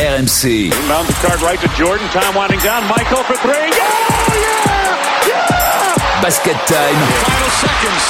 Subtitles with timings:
[0.00, 0.72] RMC.
[0.72, 2.08] Inbound to start right to Jordan.
[2.08, 2.88] Time winding down.
[2.88, 3.52] Michael for three.
[3.52, 3.84] Yeah!
[4.32, 5.28] Yeah!
[5.28, 6.22] Yeah!
[6.22, 6.96] Basket time.
[7.28, 8.04] Final seconds.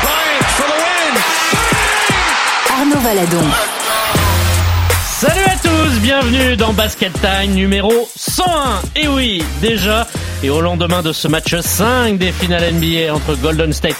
[0.00, 1.12] Bryant for the win.
[2.72, 3.46] Arnaud Valadon.
[5.04, 8.80] Salut à tous, bienvenue dans Basket Time numéro 101.
[8.96, 10.06] Et oui, déjà,
[10.42, 13.96] et au lendemain de ce match 5 des finales NBA entre Golden State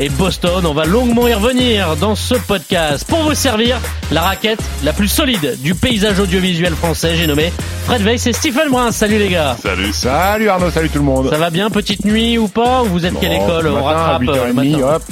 [0.00, 3.78] et Boston, on va longuement y revenir dans ce podcast pour vous servir
[4.12, 7.16] la raquette la plus solide du paysage audiovisuel français.
[7.16, 7.52] J'ai nommé
[7.86, 8.92] Fred Weiss et Stephen Brun.
[8.92, 9.56] Salut les gars.
[9.60, 9.92] Salut.
[9.92, 11.30] Salut Arnaud, salut tout le monde.
[11.30, 12.82] Ça va bien, petite nuit ou pas?
[12.84, 13.62] Vous êtes quelle Bon, école?
[13.64, 14.94] Ce On matin, rattrape à euh, le 8h30, matin.
[14.94, 15.02] hop,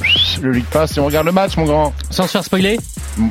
[0.42, 1.92] le League Pass et on regarde le match, mon grand.
[2.10, 2.78] Sans se faire spoiler?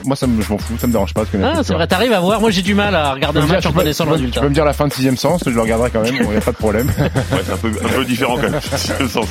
[0.03, 1.87] Moi, ça me, je m'en fous, ça me dérange pas de connaître Ah, c'est vrai,
[1.87, 2.41] t'arrives à voir.
[2.41, 4.39] Moi j'ai du mal à regarder un match dire- en connaissant tu le résultat.
[4.39, 6.27] Tu peux me dire la fin de sixième sens, je le regarderai quand même, il
[6.29, 6.91] n'y a pas de problème.
[6.97, 7.09] Ouais,
[7.45, 8.59] c'est un peu, un peu différent quand même.
[8.99, 9.27] Le sens.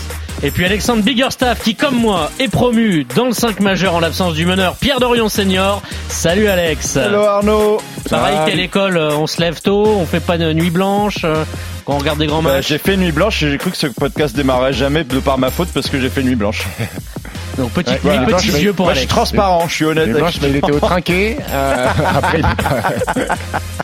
[0.47, 4.34] Et puis Alexandre Biggerstaff qui, comme moi, est promu dans le 5 majeur en l'absence
[4.34, 5.80] du meneur Pierre Dorion Senior.
[6.09, 6.98] Salut Alex.
[6.98, 7.80] Arnaud
[8.11, 8.51] Pareil, Salut.
[8.51, 11.45] quelle école euh, On se lève tôt, on fait pas de nuit blanche euh,
[11.87, 12.69] quand on regarde des grands Bah, matchs.
[12.69, 15.50] J'ai fait nuit blanche et j'ai cru que ce podcast démarrait jamais de par ma
[15.50, 16.62] faute parce que j'ai fait nuit blanche.
[17.56, 19.84] Donc petite Ouais, nuit, voilà, petits blanche, yeux pour Moi je suis transparent, je suis
[19.87, 20.11] honnête.
[20.12, 21.39] Blanches, mais il était au trinqué.
[21.50, 23.27] euh, après, il-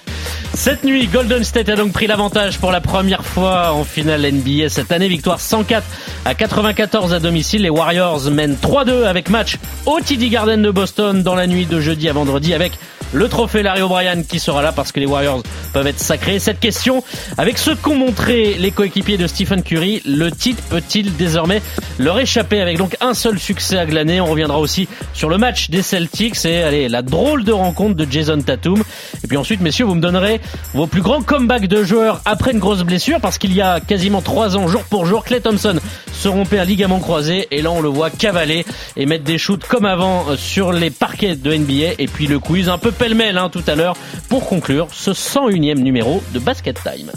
[0.60, 4.68] Cette nuit, Golden State a donc pris l'avantage pour la première fois en finale NBA
[4.68, 5.08] cette année.
[5.08, 5.82] Victoire 104
[6.26, 7.62] à 94 à domicile.
[7.62, 11.80] Les Warriors mènent 3-2 avec match au TD Garden de Boston dans la nuit de
[11.80, 12.72] jeudi à vendredi avec
[13.12, 16.38] le trophée Larry O'Brien qui sera là parce que les Warriors peuvent être sacrés.
[16.38, 17.02] Cette question,
[17.38, 21.62] avec ce qu'ont montré les coéquipiers de Stephen Curry, le titre peut-il désormais
[21.98, 24.20] leur échapper avec donc un seul succès à glaner?
[24.20, 28.06] On reviendra aussi sur le match des Celtics et allez, la drôle de rencontre de
[28.10, 28.82] Jason Tatum.
[29.22, 30.40] Et puis ensuite, messieurs, vous me donnerez
[30.74, 34.22] vos plus grands comebacks de joueurs après une grosse blessure parce qu'il y a quasiment
[34.22, 35.78] trois ans, jour pour jour, Clay Thompson
[36.20, 39.64] se rompait un ligament croisé et là on le voit cavaler et mettre des shoots
[39.66, 43.38] comme avant euh, sur les parquets de NBA et puis le quiz un peu pêle-mêle
[43.38, 43.96] hein, tout à l'heure
[44.28, 47.10] pour conclure ce 101e numéro de Basket Time.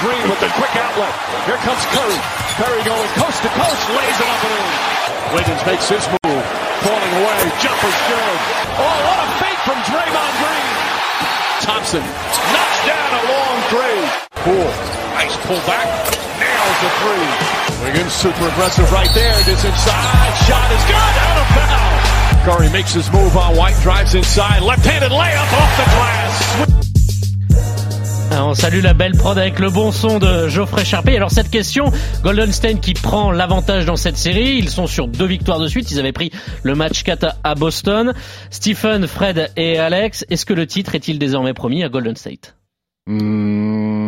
[0.00, 1.10] Green with the quick outlet.
[1.46, 2.18] Here comes Curry.
[2.54, 4.92] Curry going coast to coast, lays it up and.
[6.82, 7.40] Falling away.
[7.62, 8.38] Jumper's good.
[8.78, 10.68] Oh, what a fake from Draymond Green.
[11.62, 14.02] Thompson knocks down a long three.
[14.42, 14.72] Poole.
[15.14, 15.86] Nice pull back.
[16.38, 17.71] Nails the three.
[17.84, 19.34] Wiggins super aggressive right there.
[19.44, 20.32] Gets inside.
[20.46, 21.14] Shot is good.
[21.26, 22.44] Out of bounds.
[22.44, 23.74] Curry makes his move on White.
[23.82, 24.62] Drives inside.
[24.62, 26.78] Left-handed layup off the glass.
[28.34, 31.16] On salue la belle prod avec le bon son de Geoffrey Charpé.
[31.16, 31.92] Alors cette question,
[32.22, 35.90] Golden State qui prend l'avantage dans cette série, ils sont sur deux victoires de suite,
[35.90, 36.32] ils avaient pris
[36.62, 38.14] le match 4 à- à Boston.
[38.50, 42.56] Stephen, Fred et Alex, est-ce que le titre est-il désormais promis à Golden State?
[43.06, 44.01] Hum,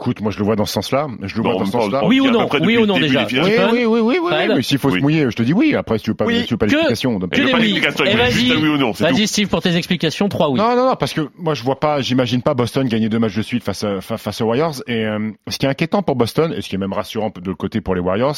[0.00, 1.06] écoute, moi je le vois dans ce sens-là.
[1.22, 2.04] Je le Bon, vois dans ce sens-là.
[2.06, 3.26] Oui ou non Oui ou le non déjà.
[3.72, 4.98] Oui, oui, oui, oui, mais s'il faut Oui.
[4.98, 5.74] se mouiller, je te dis oui.
[5.74, 7.18] Après, si tu veux pas, tu veux pas l'explication.
[7.18, 7.80] Que des pas oui.
[7.80, 9.26] vas-y, un oui ou non, c'est vas-y.
[9.26, 10.58] Steve pour tes explications, trois oui.
[10.58, 13.36] Non, non, non, parce que moi je vois pas, j'imagine pas Boston gagner deux matchs
[13.36, 14.74] de suite face aux Warriors.
[14.86, 17.40] Et euh, ce qui est inquiétant pour Boston, et ce qui est même rassurant de
[17.46, 18.36] l'autre côté pour les Warriors,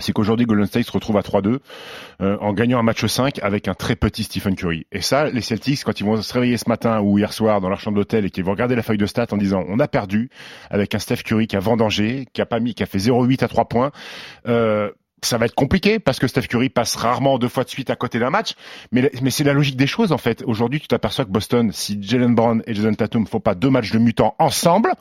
[0.00, 1.58] c'est qu'aujourd'hui Golden State se retrouve à 3-2
[2.20, 4.86] euh, en gagnant un match 5 avec un très petit Stephen Curry.
[4.92, 7.68] Et ça, les Celtics, quand ils vont se réveiller ce matin ou hier soir dans
[7.68, 9.88] leur chambre d'hôtel et qu'ils vont regarder la feuille de stats en disant on a
[9.88, 10.30] perdu
[10.70, 13.44] avec un Steph Curry qui a vendangé, qui a pas mis, qui a fait 0,8
[13.44, 13.92] à 3 points.
[14.46, 14.90] Euh,
[15.22, 17.96] ça va être compliqué parce que Steph Curry passe rarement deux fois de suite à
[17.96, 18.54] côté d'un match,
[18.92, 20.42] mais, c'est la logique des choses en fait.
[20.46, 23.92] Aujourd'hui, tu t'aperçois que Boston, si Jalen Brown et Jason Tatum font pas deux matchs
[23.92, 24.92] de mutant ensemble,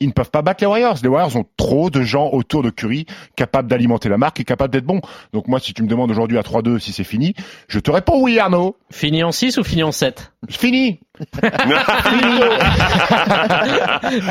[0.00, 0.96] ils ne peuvent pas battre les Warriors.
[1.02, 4.72] Les Warriors ont trop de gens autour de Curry capables d'alimenter la marque et capables
[4.72, 5.00] d'être bons.
[5.32, 7.34] Donc moi, si tu me demandes aujourd'hui à 3-2 si c'est fini,
[7.68, 8.76] je te réponds oui Arnaud.
[8.90, 11.00] Fini en 6 ou fini en 7 Fini.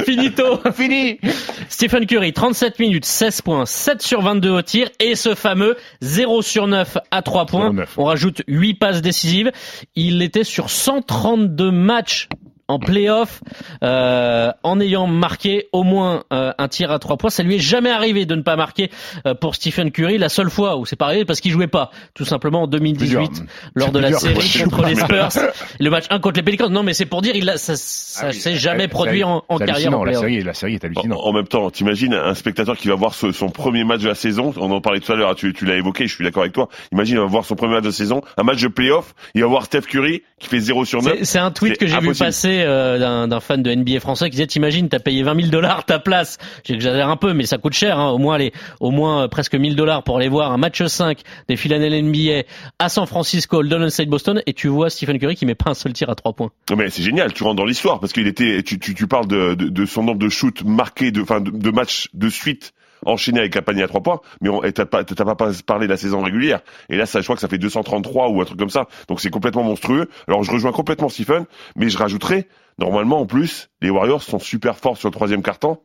[0.06, 1.20] Finito Fini.
[1.68, 6.42] Stephen Curry, 37 minutes, 16 points, 7 sur 22 au tir et ce fameux 0
[6.42, 7.72] sur 9 à 3 points.
[7.72, 7.86] 0,9.
[7.98, 9.52] On rajoute 8 passes décisives.
[9.96, 12.30] Il était sur 132 matchs
[12.68, 13.42] en playoff
[13.84, 17.30] euh, en ayant marqué au moins euh, un tir à trois points.
[17.30, 18.90] Ça lui est jamais arrivé de ne pas marquer
[19.28, 20.18] euh, pour Stephen Curry.
[20.18, 23.16] La seule fois où c'est pas arrivé parce qu'il jouait pas, tout simplement en 2018
[23.16, 23.46] Plusieurs.
[23.76, 25.30] lors de la série contre les Spurs.
[25.80, 26.70] Le match 1 contre les Pelicans.
[26.70, 29.44] Non mais c'est pour dire il a, ça, ça Ah oui, s'est jamais produit en,
[29.48, 31.20] en carrière en la série, la série est hallucinante.
[31.22, 34.16] en même temps, t'imagines un spectateur qui va voir ce- son premier match de la
[34.16, 34.54] saison.
[34.58, 35.36] On en parlait tout à l'heure.
[35.36, 36.08] Tu, tu l'as évoqué.
[36.08, 36.70] Je suis d'accord avec toi.
[36.92, 39.14] Imagine, il va voir son premier match de saison, un match de playoff.
[39.36, 41.14] Il va voir Steph Curry qui fait 0 sur 9.
[41.20, 42.26] C'est- C'est un tweet que j'ai vu impossible.
[42.64, 46.00] Euh, d'un fan de NBA français qui disait t'imagines t'as payé 20 000 dollars ta
[46.00, 46.38] place.
[46.64, 49.56] J'exagère un peu mais ça coûte cher hein, au moins les au moins euh, presque
[49.56, 52.44] 1000 dollars pour aller voir un match 5 des finales NBA
[52.80, 54.42] à San Francisco le Golden State Boston.
[54.46, 56.52] Et tu vois Stephen Curry qui met pas un seul tir à trois points.
[56.76, 59.86] Mais c'est génial, tu rentres dans l'histoire parce qu'il était, tu, tu, parles de, de,
[59.86, 62.74] son nombre de shoots marqués, de, de, de matchs de suite
[63.06, 66.22] enchaîné avec un panier à trois points, mais t'as pas, pas parlé de la saison
[66.22, 66.62] régulière.
[66.90, 68.88] Et là, ça, je crois que ça fait 233 ou un truc comme ça.
[69.08, 70.10] Donc c'est complètement monstrueux.
[70.28, 71.46] Alors je rejoins complètement Stephen,
[71.76, 72.48] mais je rajouterais,
[72.80, 75.80] normalement en plus, les Warriors sont super forts sur le troisième carton.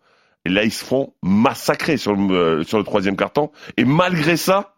[0.45, 3.51] Et là, ils se font massacrer sur le, euh, sur le troisième carton.
[3.77, 4.75] Et malgré ça,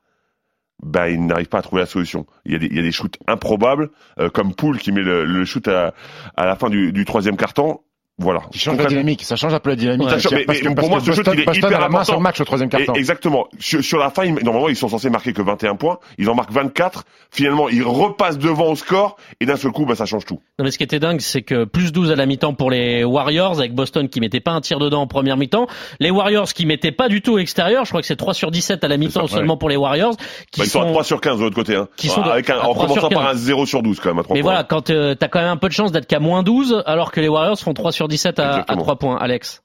[0.82, 2.26] ben, ils n'arrivent pas à trouver la solution.
[2.44, 5.02] Il y a des, il y a des shoots improbables, euh, comme Poole qui met
[5.02, 5.94] le, le shoot à,
[6.36, 7.80] à la fin du, du troisième carton.
[8.18, 8.40] Voilà.
[8.52, 10.08] Qui change la dynamique, ça change un peu la dynamique.
[10.10, 11.64] Ça change- mais- parce que, mais pour moi, que ce shoot, Boston, il est Boston
[11.70, 12.16] hyper a la main sur important.
[12.18, 12.92] le match au troisième Et- carton.
[12.94, 13.46] exactement.
[13.58, 15.98] Sur, sur la fin, ils- normalement, ils sont censés marquer que 21 points.
[16.18, 17.04] Ils en marquent 24.
[17.32, 19.16] Finalement, ils repassent devant au score.
[19.40, 20.40] Et d'un seul coup, bah, ça change tout.
[20.58, 23.02] Non mais ce qui était dingue, c'est que plus 12 à la mi-temps pour les
[23.02, 25.66] Warriors, avec Boston qui mettait pas un tir dedans en première mi-temps.
[25.98, 28.84] Les Warriors qui mettaient pas du tout extérieur, je crois que c'est 3 sur 17
[28.84, 30.16] à la mi-temps ça, seulement pour les Warriors.
[30.52, 30.90] Qui Bah, ils sont, à sont...
[30.92, 31.74] 3 sur 15 de l'autre côté.
[31.76, 31.88] Hein.
[31.96, 33.36] Qui sont de- Avec un, à en 3 sur commençant par 15.
[33.36, 34.50] un 0 sur 12 quand même à 3 Mais points.
[34.52, 37.10] voilà, quand euh, t'as quand même un peu de chance d'être qu'à moins 12, alors
[37.10, 38.82] que les Warriors font 3 sur 17 à, à Exactement.
[38.82, 39.16] 3 points.
[39.18, 39.62] Alex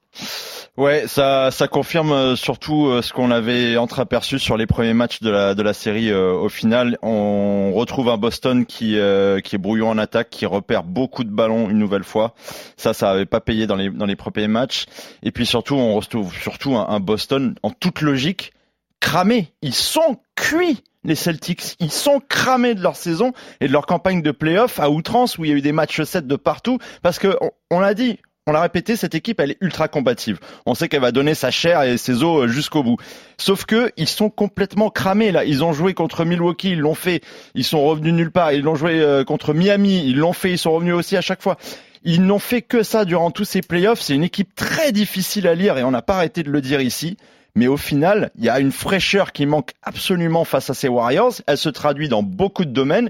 [0.77, 5.21] Ouais, ça, ça confirme euh, surtout euh, ce qu'on avait entreaperçu sur les premiers matchs
[5.21, 6.11] de la de la série.
[6.11, 10.45] euh, au final, on retrouve un Boston qui euh, qui est brouillon en attaque, qui
[10.45, 12.35] repère beaucoup de ballons une nouvelle fois.
[12.77, 14.85] Ça, ça avait pas payé dans les dans les premiers matchs.
[15.23, 18.53] Et puis surtout, on retrouve surtout un, un Boston en toute logique
[18.99, 19.53] cramé.
[19.63, 20.83] Ils sont cuits.
[21.03, 23.31] Les Celtics, ils sont cramés de leur saison
[23.61, 26.01] et de leur campagne de playoff à outrance où il y a eu des matchs
[26.01, 29.51] 7 de partout parce que on, on l'a dit, on l'a répété, cette équipe, elle
[29.51, 30.39] est ultra combative.
[30.65, 32.95] On sait qu'elle va donner sa chair et ses os euh, jusqu'au bout.
[33.37, 35.43] Sauf que ils sont complètement cramés là.
[35.43, 37.21] Ils ont joué contre Milwaukee, ils l'ont fait.
[37.55, 38.53] Ils sont revenus nulle part.
[38.53, 40.51] Ils l'ont joué euh, contre Miami, ils l'ont fait.
[40.51, 41.57] Ils sont revenus aussi à chaque fois.
[42.03, 43.99] Ils n'ont fait que ça durant tous ces playoffs.
[43.99, 46.79] C'est une équipe très difficile à lire et on n'a pas arrêté de le dire
[46.79, 47.17] ici.
[47.53, 51.33] Mais au final, il y a une fraîcheur qui manque absolument face à ces Warriors.
[51.47, 53.09] Elle se traduit dans beaucoup de domaines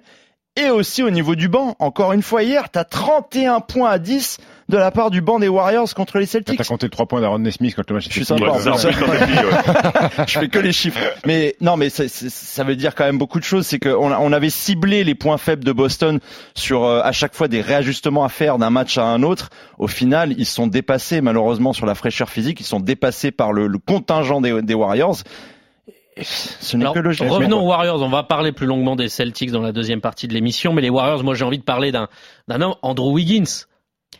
[0.55, 1.75] et aussi au niveau du banc.
[1.79, 4.39] Encore une fois hier, t'as 31 points à 10
[4.69, 6.57] de la part du banc des Warriors contre les Celtics.
[6.57, 8.39] T'as compté le 3 points d'Aaron Nesmith quand le match Je suis fini.
[8.39, 8.57] sympa,
[10.27, 10.99] je fais que les chiffres.
[11.25, 13.65] Mais non, mais ça, ça- ça veut dire quand même beaucoup de choses.
[13.65, 16.19] C'est qu'on a- on avait ciblé les points faibles de Boston
[16.55, 19.49] sur euh, à chaque fois des réajustements à faire d'un match à un autre.
[19.77, 22.59] Au final, ils sont dépassés malheureusement sur la fraîcheur physique.
[22.59, 25.17] Ils sont dépassés par le, le contingent des, des Warriors.
[26.19, 27.29] Ce Alors, que logique.
[27.29, 28.01] revenons aux Warriors.
[28.01, 30.89] On va parler plus longuement des Celtics dans la deuxième partie de l'émission, mais les
[30.89, 32.07] Warriors, moi j'ai envie de parler d'un
[32.47, 33.65] d'un homme, Andrew Wiggins.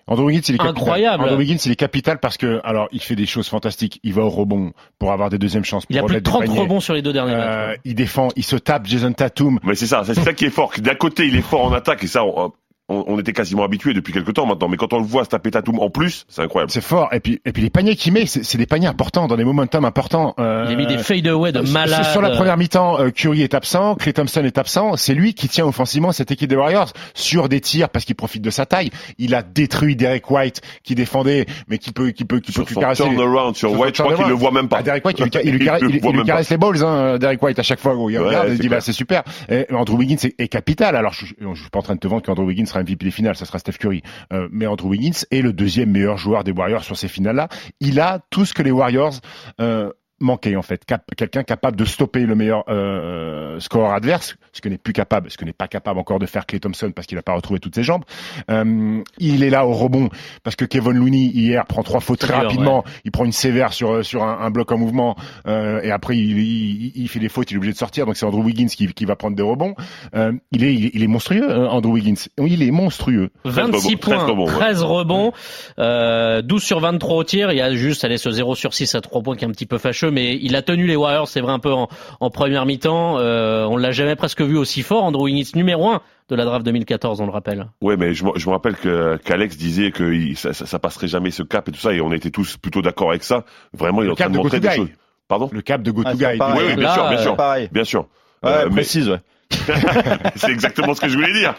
[0.08, 0.78] Andrew Wiggins, il est capital.
[0.78, 1.24] Incroyable.
[1.26, 4.00] Andrew Wiggins, il est capital parce que, alors, il fait des choses fantastiques.
[4.04, 5.84] Il va au rebond pour avoir des deuxièmes chances.
[5.90, 6.60] Il a plus de remettre 30 des paniers.
[6.62, 7.80] rebonds sur les deux derniers Euh, matchs.
[7.86, 9.60] il défend, il se tape Jason Tatum.
[9.64, 10.72] Mais c'est ça, c'est ça qui est fort.
[10.80, 12.54] D'un côté, il est fort en attaque et ça, on,
[12.90, 14.70] on, on était quasiment habitué depuis quelques temps maintenant.
[14.70, 16.72] Mais quand on le voit se taper Tatum en plus, c'est incroyable.
[16.72, 17.10] C'est fort.
[17.14, 19.44] Et puis, et puis les paniers qu'il met, c'est c'est des paniers importants, dans des
[19.44, 20.34] momentum importants.
[20.40, 22.06] Euh, Il a mis des fadeaways de sur- malade.
[22.06, 24.96] Sur la première mi-temps, euh, Curry est absent, Clay Thompson est absent.
[24.96, 28.42] C'est lui qui tient offensivement cette équipe des Warriors sur des tirs parce qu'il profite
[28.42, 28.90] de sa taille.
[29.18, 32.70] Il a détruit Derek White qui défendait, mais qui peut, qui peut, qui peut Sur
[32.70, 33.04] son caresser.
[33.04, 34.78] turnaround sur Sur White, je crois qu'il le voit même pas.
[34.80, 37.60] Ah, Derek White, il il lui Il il- lui caresse les balls, hein, Derek White,
[37.60, 37.96] à chaque fois.
[37.96, 39.24] où il Ouais, regarde, il dit, bah, c'est super.
[39.50, 40.96] Et Andrew Wiggins est, est capital.
[40.96, 43.12] Alors, je, je suis pas en train de te vendre qu'Andrew Wiggins sera MVP des
[43.12, 44.02] finales, ça sera Steph Curry.
[44.34, 47.50] Euh, mais Andrew Wiggins est le deuxième meilleur joueur des Warriors sur ces finales-là.
[47.80, 49.16] Il a tout ce que les Warriors,
[49.60, 50.84] euh, manquaient, en fait.
[50.86, 55.30] Cap- Quelqu'un capable de stopper le meilleur euh, scoreur adverse, ce que n'est plus capable,
[55.32, 57.60] ce que n'est pas capable encore de faire Clay Thompson parce qu'il n'a pas retrouvé
[57.60, 58.04] toutes ses jambes.
[58.50, 60.10] Euh, il est là au rebond
[60.44, 62.84] parce que Kevin Looney hier prend trois fautes très dur, rapidement.
[63.06, 65.16] Il prend une sévère sur sur un, un bloc en mouvement
[65.48, 68.06] euh, et après il, il, il fait des fautes, il est obligé de sortir.
[68.06, 69.76] Donc c'est Andrew Wiggins qui, qui va prendre des rebonds.
[70.16, 72.28] Euh, il est il est, il est monstrueux, euh, Andrew Wiggins.
[72.38, 73.30] Il est monstrueux.
[73.46, 74.52] 26 rebonds, 13 points, rebonds, ouais.
[74.52, 75.32] 13 rebonds,
[75.80, 77.52] euh, 12 sur 23 au tir.
[77.52, 79.52] Il y a juste, allez, ce 0 sur 6 à 3 points qui est un
[79.52, 81.88] petit peu fâcheux, mais il a tenu les Warriors, c'est vrai, un peu en,
[82.20, 83.18] en première mi-temps.
[83.20, 85.04] Euh, on l'a jamais presque vu aussi fort.
[85.04, 87.68] Andrew Wiggins, numéro 1 de la draft 2014, on le rappelle.
[87.82, 90.80] Ouais, mais je, me- je me rappelle que qu'Alex disait que il- ça, ça, ça
[90.80, 93.46] passerait jamais ce cap et tout ça, et on était tous plutôt d'accord avec ça.
[93.74, 94.90] Vraiment, il est en train de de montrer des choses.
[95.28, 95.50] Pardon?
[95.52, 96.26] Le cap de go Ah, to guy.
[96.26, 97.70] Oui, oui, bien Là, sûr, bien sûr, pareil.
[97.72, 98.08] bien sûr.
[98.44, 99.20] Ouais, Euh, mais- précise, ouais.
[100.36, 101.56] c'est exactement ce que je voulais dire.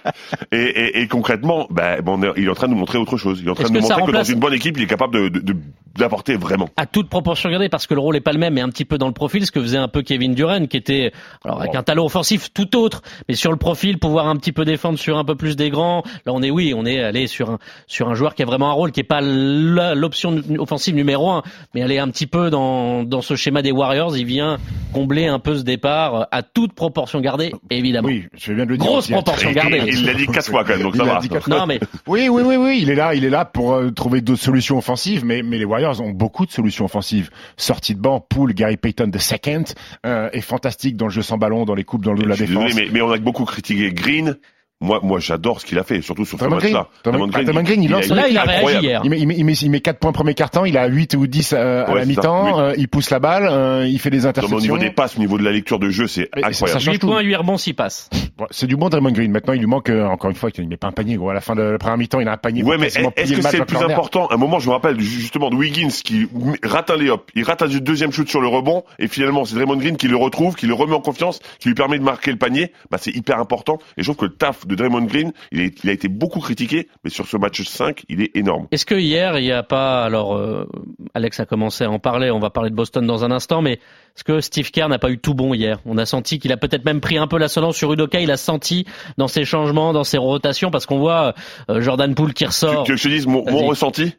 [0.52, 3.16] Et, et, et concrètement, bah, bon, est- il est en train de nous montrer autre
[3.16, 3.40] chose.
[3.40, 5.14] Il est en train de nous montrer que dans une bonne équipe, il est capable
[5.14, 5.56] de de- de-
[5.96, 6.68] d'apporter vraiment.
[6.76, 8.84] à toute proportion gardée parce que le rôle est pas le même mais un petit
[8.84, 11.10] peu dans le profil ce que faisait un peu Kevin Durant qui était
[11.44, 14.64] alors avec un talent offensif tout autre mais sur le profil pouvoir un petit peu
[14.64, 17.50] défendre sur un peu plus des grands là on est oui on est allé sur
[17.50, 21.30] un sur un joueur qui a vraiment un rôle qui est pas l'option offensive numéro
[21.30, 21.42] un
[21.74, 24.58] mais aller un petit peu dans dans ce schéma des Warriors il vient
[24.92, 28.76] combler un peu ce départ à toute proportion gardée évidemment Oui, je viens de le
[28.76, 28.86] dire.
[28.86, 31.58] grosse proportion gardée il l'a dit quatre fois quand même, donc Il ça va.
[31.58, 34.20] non mais Oui, oui, oui, oui, il est là, il est là pour euh, trouver
[34.20, 37.30] d'autres solutions offensives, mais, mais les Warriors ont beaucoup de solutions offensives.
[37.56, 39.64] Sortie de banc, Poole, Gary Payton de second,
[40.06, 42.28] euh, est fantastique dans le jeu sans ballon, dans les coupes, dans le dos de
[42.28, 42.66] la Je suis défense.
[42.66, 44.36] désolé, mais, mais on a beaucoup critiqué Green.
[44.80, 46.54] Moi, moi, j'adore ce qu'il a fait, surtout sur ce Green.
[46.72, 46.86] match-là.
[47.02, 47.26] Draymond
[47.64, 48.84] Green, il lance- Là, il a réagi incroyable.
[48.86, 49.00] hier.
[49.02, 51.14] Il met, il met, il met, il met 4 points premier quart-temps, il a 8
[51.16, 54.10] ou 10 euh, à Ouais, la mi-temps, euh, il pousse la balle, euh, il fait
[54.10, 54.56] des Non, interceptions.
[54.56, 56.54] au niveau des passes, au niveau de la lecture de jeu, c'est incroyable.
[56.54, 57.08] ça change 8 tout.
[57.08, 58.08] points, 8 rebonds, 6 passes.
[58.52, 59.32] C'est du bon Draymond Green.
[59.32, 61.30] Maintenant, il lui manque, euh, encore une fois, il met pas un panier, gros.
[61.30, 62.62] À la fin de la première mi-temps, il a un panier.
[62.62, 64.28] Ouais, mais est-ce que c'est le plus important?
[64.28, 66.28] À un moment, je me rappelle justement de Wiggins qui
[66.62, 69.76] rate un lay-up, il rate un deuxième shoot sur le rebond, et finalement, c'est Draymond
[69.78, 72.38] Green qui le retrouve, qui le remet en confiance, qui lui permet de marquer le
[72.38, 72.70] panier.
[72.92, 73.78] Bah, c'est hyper important.
[73.96, 76.40] Et je trouve que le taf de Draymond Green, il, est- il a été beaucoup
[76.40, 78.68] critiqué, mais sur ce match 5, il est énorme.
[78.70, 80.66] Est-ce que hier, il n'y a pas, alors euh,
[81.14, 83.72] Alex a commencé à en parler, on va parler de Boston dans un instant, mais
[83.72, 85.80] est-ce que Steve Kerr n'a pas eu tout bon hier?
[85.84, 88.36] On a senti qu'il a peut-être même pris un peu l'ascendant sur Udoka, il a
[88.36, 88.84] senti
[89.16, 91.34] dans ses changements, dans ses rotations, parce qu'on voit
[91.70, 92.84] euh, Jordan Poole qui ressort.
[92.84, 94.14] tu que je te dise mon, ressenti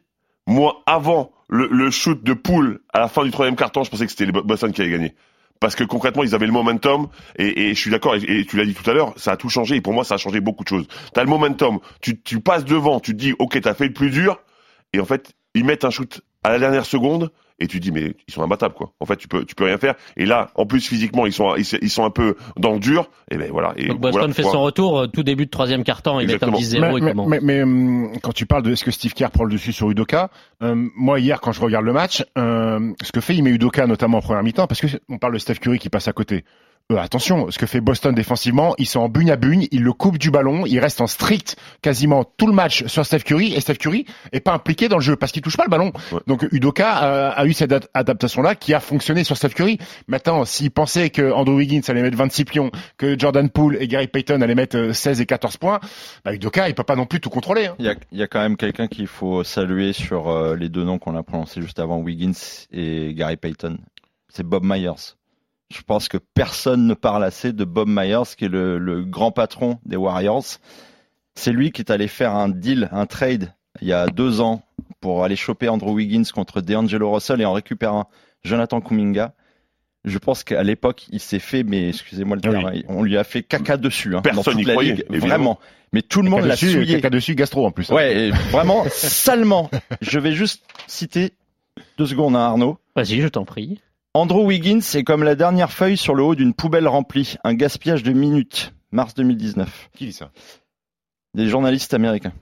[0.46, 4.04] Moi, avant le, le shoot de Poole à la fin du troisième quart-temps, je pensais
[4.06, 5.14] que c'était les Boston qui allaient gagner.
[5.60, 8.64] Parce que concrètement, ils avaient le momentum, et, et je suis d'accord, et, tu l'as
[8.64, 10.64] dit tout à l'heure, ça a tout changé, et pour moi, ça a changé beaucoup
[10.64, 10.88] de choses.
[11.12, 14.08] T'as le momentum, tu, tu passes devant, tu te dis, ok, t'as fait le plus
[14.08, 14.40] dur,
[14.94, 17.30] et en fait, ils mettent un shoot à la dernière seconde,
[17.60, 18.92] et tu dis, mais ils sont imbattables, quoi.
[19.00, 19.94] En fait, tu peux, tu peux rien faire.
[20.16, 23.10] Et là, en plus, physiquement, ils sont, ils, ils sont un peu dans le dur,
[23.30, 23.74] et ben voilà.
[23.76, 26.42] Et Donc Boston voilà, fait son retour euh, tout début de troisième quart-temps, il est
[26.42, 26.58] un Exactement.
[26.58, 29.30] 10-0 mais, et mais, comment mais, mais, quand tu parles de est-ce que Steve Kerr
[29.30, 30.30] prend le dessus sur Udoka,
[30.62, 33.86] euh, moi hier quand je regarde le match, euh, ce que fait il met Udoka
[33.86, 36.44] notamment en première mi-temps parce que on parle de Steph Curry qui passe à côté.
[36.90, 39.92] Euh, attention, ce que fait Boston défensivement, ils sont en bugne à bugne, ils le
[39.92, 43.60] coupent du ballon, ils restent en strict quasiment tout le match sur Steph Curry et
[43.60, 45.92] Steph Curry est pas impliqué dans le jeu parce qu'il touche pas le ballon.
[46.10, 46.18] Ouais.
[46.26, 49.78] Donc Udoka euh, a eu cette ad- adaptation-là qui a fonctionné sur Steph Curry.
[50.08, 54.08] Maintenant, s'il pensait que Andrew Wiggins allait mettre 26 pions, que Jordan Poole et Gary
[54.08, 55.78] Payton allaient mettre euh, 16 et 14 points,
[56.24, 57.66] bah Udoka il peut pas non plus tout contrôler.
[57.66, 57.76] hein.
[57.78, 60.68] Il y a, il y a quand même quelqu'un qu'il faut saluer sur euh, les
[60.68, 62.32] deux noms qu'on a prononcés juste avant, Wiggins
[62.72, 63.78] et Gary Payton.
[64.28, 65.14] C'est Bob Myers.
[65.72, 69.30] Je pense que personne ne parle assez de Bob Myers, qui est le, le grand
[69.30, 70.44] patron des Warriors.
[71.34, 74.62] C'est lui qui est allé faire un deal, un trade, il y a deux ans,
[75.00, 78.06] pour aller choper Andrew Wiggins contre DeAngelo Russell et en récupérer un
[78.42, 79.34] Jonathan Kuminga.
[80.04, 83.22] Je pense qu'à l'époque, il s'est fait, mais excusez-moi le Ah terme, on lui a
[83.24, 84.16] fait caca dessus.
[84.16, 85.58] Hein, Personne n'y la croyait, ligue, vraiment.
[85.92, 86.94] Mais tout le monde Caca l'a dessus, souillé.
[86.96, 87.90] caca dessus, gastro en plus.
[87.90, 87.94] hein.
[87.94, 89.70] Ouais, et vraiment salement.
[90.00, 91.32] Je vais juste citer
[91.98, 92.78] deux secondes à Arnaud.
[92.96, 93.80] Vas-y, je t'en prie.
[94.14, 98.02] Andrew Wiggins est comme la dernière feuille sur le haut d'une poubelle remplie, un gaspillage
[98.02, 98.72] de minutes.
[98.90, 99.90] Mars 2019.
[99.94, 100.30] Qui dit ça?
[101.34, 102.32] Des journalistes américains.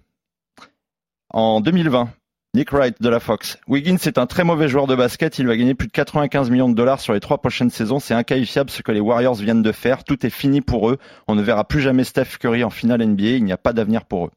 [1.28, 2.08] En 2020,
[2.54, 3.58] Nick Wright de la Fox.
[3.68, 5.38] Wiggins est un très mauvais joueur de basket.
[5.38, 7.98] Il va gagner plus de 95 millions de dollars sur les trois prochaines saisons.
[7.98, 10.04] C'est inqualifiable ce que les Warriors viennent de faire.
[10.04, 10.96] Tout est fini pour eux.
[11.26, 13.22] On ne verra plus jamais Steph Curry en finale NBA.
[13.24, 14.30] Il n'y a pas d'avenir pour eux.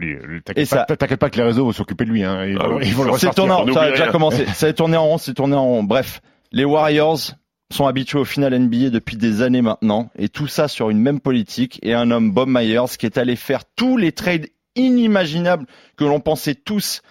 [0.00, 2.22] Et t'inquiète ça- pas, t'inquiète pas que les réseaux vont s'occuper de lui.
[2.22, 2.44] Hein.
[2.46, 4.46] Ils, Ah vont, oui, ils vont le c'est tourné ça a déjà commencé.
[4.54, 5.82] Ça tourné en rond, c'est tourné en rond.
[5.82, 7.32] Bref, les Warriors
[7.72, 11.20] sont habitués au final NBA depuis des années maintenant, et tout ça sur une même
[11.20, 15.66] politique et un homme Bob Myers qui est allé faire tous les trades inimaginables
[15.96, 17.02] que l'on pensait tous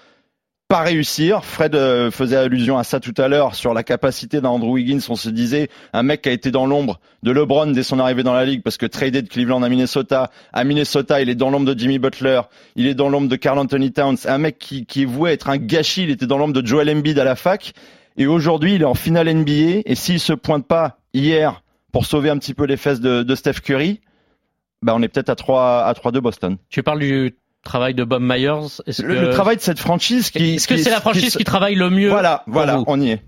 [0.68, 1.44] pas réussir.
[1.44, 5.02] Fred euh, faisait allusion à ça tout à l'heure sur la capacité d'Andrew Wiggins.
[5.10, 8.24] On se disait un mec qui a été dans l'ombre de LeBron dès son arrivée
[8.24, 10.32] dans la ligue parce que tradé de Cleveland à Minnesota.
[10.54, 12.40] À Minnesota, il est dans l'ombre de Jimmy Butler.
[12.78, 14.20] Il est dans l'ombre de Carl Anthony Towns.
[14.24, 16.04] Un mec qui, qui être un gâchis.
[16.04, 17.74] Il était dans l'ombre de Joel Embiid à la fac.
[18.18, 19.82] Et aujourd'hui, il est en finale NBA.
[19.86, 23.36] Et s'il se pointe pas hier pour sauver un petit peu les fesses de, de
[23.36, 24.02] Steph Curry,
[24.82, 26.58] bah on est peut-être à 3 à 3 de Boston.
[26.70, 28.82] Tu parles du travail de Bob Myers.
[28.88, 31.38] Est-ce Le, que, le travail de cette franchise qui est-ce que c'est la franchise qui-
[31.40, 33.22] qui travaille le mieux Voilà, voilà, on y est.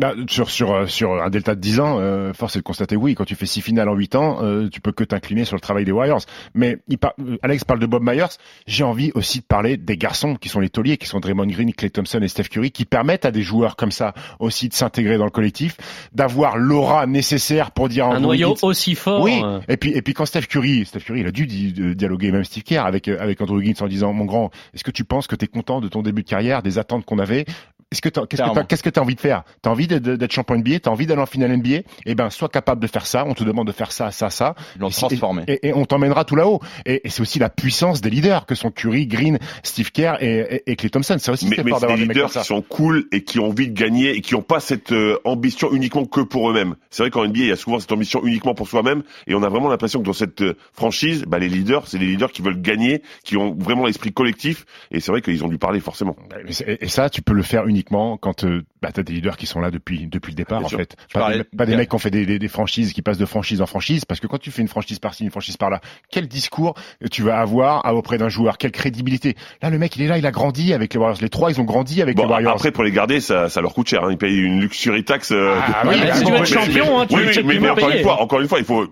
[0.00, 2.94] Bah, sur, sur, euh, sur un delta de 10 ans, euh, force est de constater
[2.94, 5.56] oui, quand tu fais six finales en 8 ans, euh, tu peux que t'incliner sur
[5.56, 6.20] le travail des Warriors.
[6.54, 8.26] Mais il par- euh, Alex parle de Bob Myers,
[8.66, 11.72] j'ai envie aussi de parler des garçons qui sont les tauliers, qui sont Draymond Green,
[11.74, 15.18] Clay Thompson et Steph Curry, qui permettent à des joueurs comme ça aussi de s'intégrer
[15.18, 15.76] dans le collectif,
[16.12, 19.20] d'avoir l'aura nécessaire pour dire à Un noyau aussi fort.
[19.22, 22.30] oui, euh, et puis et puis quand Steph Curry, Steph Curry, il a dû dialoguer
[22.30, 25.26] même Steve Kerr avec avec Andrew Wiggins en disant mon grand, est-ce que tu penses
[25.26, 27.44] que tu es content de ton début de carrière, des attentes qu'on avait?
[27.90, 29.44] Est-ce que t'as- qu'est-ce que qu'est-ce tu as envie de faire?
[29.62, 32.28] T'as envie de- de- d'être champion NBA, t'as envie d'aller en finale NBA Eh ben,
[32.28, 33.24] sois capable de faire ça.
[33.26, 34.54] On te demande de faire ça, ça, ça.
[34.76, 35.44] Ils l'ont transformé.
[35.48, 36.60] Et, et on t'emmènera tout là-haut.
[36.84, 40.56] Et, et c'est aussi la puissance des leaders que sont Curry, Green, Steve Kerr et,
[40.66, 41.16] et, et Clay Thompson.
[41.18, 43.24] C'est aussi Mais, c'est mais fort c'est des des mecs leaders qui sont cool et
[43.24, 46.50] qui ont envie de gagner et qui n'ont pas cette euh, ambition uniquement que pour
[46.50, 46.74] eux-mêmes.
[46.90, 49.42] C'est vrai qu'en NBA, il y a souvent cette ambition uniquement pour soi-même et on
[49.42, 52.42] a vraiment l'impression que dans cette euh, franchise, bah, les leaders, c'est des leaders qui
[52.42, 56.16] veulent gagner, qui ont vraiment l'esprit collectif et c'est vrai qu'ils ont dû parler forcément.
[56.46, 59.12] Et c'est- Et ça, tu peux le faire uniquement quand euh, bah, tu as des
[59.12, 60.78] leaders qui sont là depuis depuis le départ, Bien en sûr.
[60.78, 60.96] fait.
[61.12, 63.18] Pas, parlais- des, pas des mecs qui ont fait des, des, des franchises, qui passent
[63.18, 65.80] de franchise en franchise, parce que quand tu fais une franchise par-ci, une franchise par-là,
[66.10, 66.74] quel discours
[67.10, 68.58] tu vas avoir à- auprès d'un joueur?
[68.58, 69.36] Quelle crédibilité?
[69.62, 71.18] Là, le mec, il est là, il a grandi avec les Warriors.
[71.20, 72.52] Les trois, ils ont grandi avec Bon, les Warriors.
[72.54, 74.04] après pour les garder, ça, ça leur coûte cher.
[74.04, 74.08] Hein.
[74.12, 75.32] Ils payent une luxury tax.
[75.32, 77.42] euh, Ah, de- oui, mais mais si tu veux être champion, hein, tu oui, tu
[77.44, 78.86] mais, peux mais encore une fois, encore une fois, il faut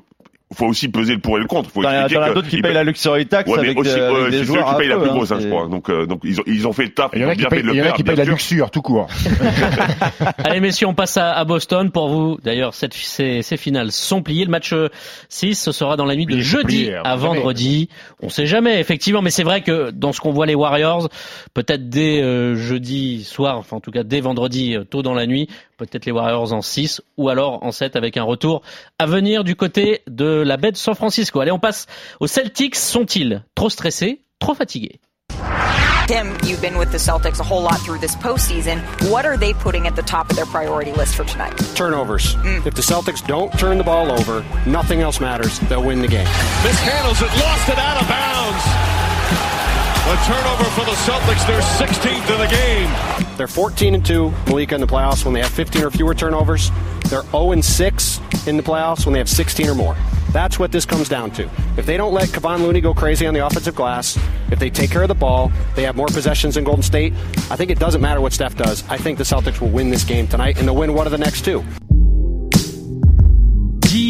[0.54, 1.70] faut aussi peser le pour et le contre.
[1.70, 3.78] Faut T'en expliquer t'en que d'autres qui ils payent la luxury tax Ouais, mais avec,
[3.80, 5.50] aussi, euh, avec des c'est ceux qui payent la plus hein, grosse, hein, je c'est-
[5.50, 5.66] crois.
[5.66, 7.10] Donc, euh, donc ils ont, ils ont fait le taf.
[7.14, 7.86] Il y en ils a ont qui bien fait de le il y en a
[7.88, 9.08] faire, qui bien payent la luxure tout court.
[10.44, 12.38] Allez messieurs, on passe à, à Boston pour vous.
[12.44, 14.44] D'ailleurs, cette, ces, ces finales sont pliées.
[14.44, 14.88] Le match euh,
[15.28, 17.88] 6, ce sera dans la nuit de Plié, jeudi on à vendredi.
[18.22, 21.08] On sait jamais, effectivement, mais c'est vrai que dans ce qu'on voit les Warriors,
[21.54, 25.26] peut-être dès euh, jeudi soir, enfin en tout cas dès vendredi euh, tôt dans la
[25.26, 28.62] nuit, peut-être les Warriors en 6 ou alors en 7 avec un retour
[28.98, 31.40] à venir du côté de la baie de San Francisco.
[31.40, 31.86] Allez, on passe
[32.20, 32.76] aux Celtics.
[32.76, 35.00] Sont-ils trop stressés, trop fatigués?
[36.06, 38.80] Tim, you've been with the Celtics a whole lot through this postseason.
[39.10, 41.52] What are they putting at the top of their priority list for tonight?
[41.74, 42.36] turnovers.
[42.64, 45.58] If the Celtics don't turn the ball over, nothing else matters.
[45.68, 46.26] They'll win the game.
[46.62, 49.65] Mishandles it, lost it out of bounds.
[50.08, 53.36] A turnover for the Celtics, their 16th of the game.
[53.36, 56.70] They're 14 and 2, Malika, in the playoffs when they have 15 or fewer turnovers.
[57.08, 59.96] They're 0 and 6 in the playoffs when they have 16 or more.
[60.30, 61.50] That's what this comes down to.
[61.76, 64.16] If they don't let Kevon Looney go crazy on the offensive glass,
[64.52, 67.12] if they take care of the ball, they have more possessions than Golden State.
[67.50, 68.88] I think it doesn't matter what Steph does.
[68.88, 71.18] I think the Celtics will win this game tonight, and they'll win one of the
[71.18, 71.64] next two.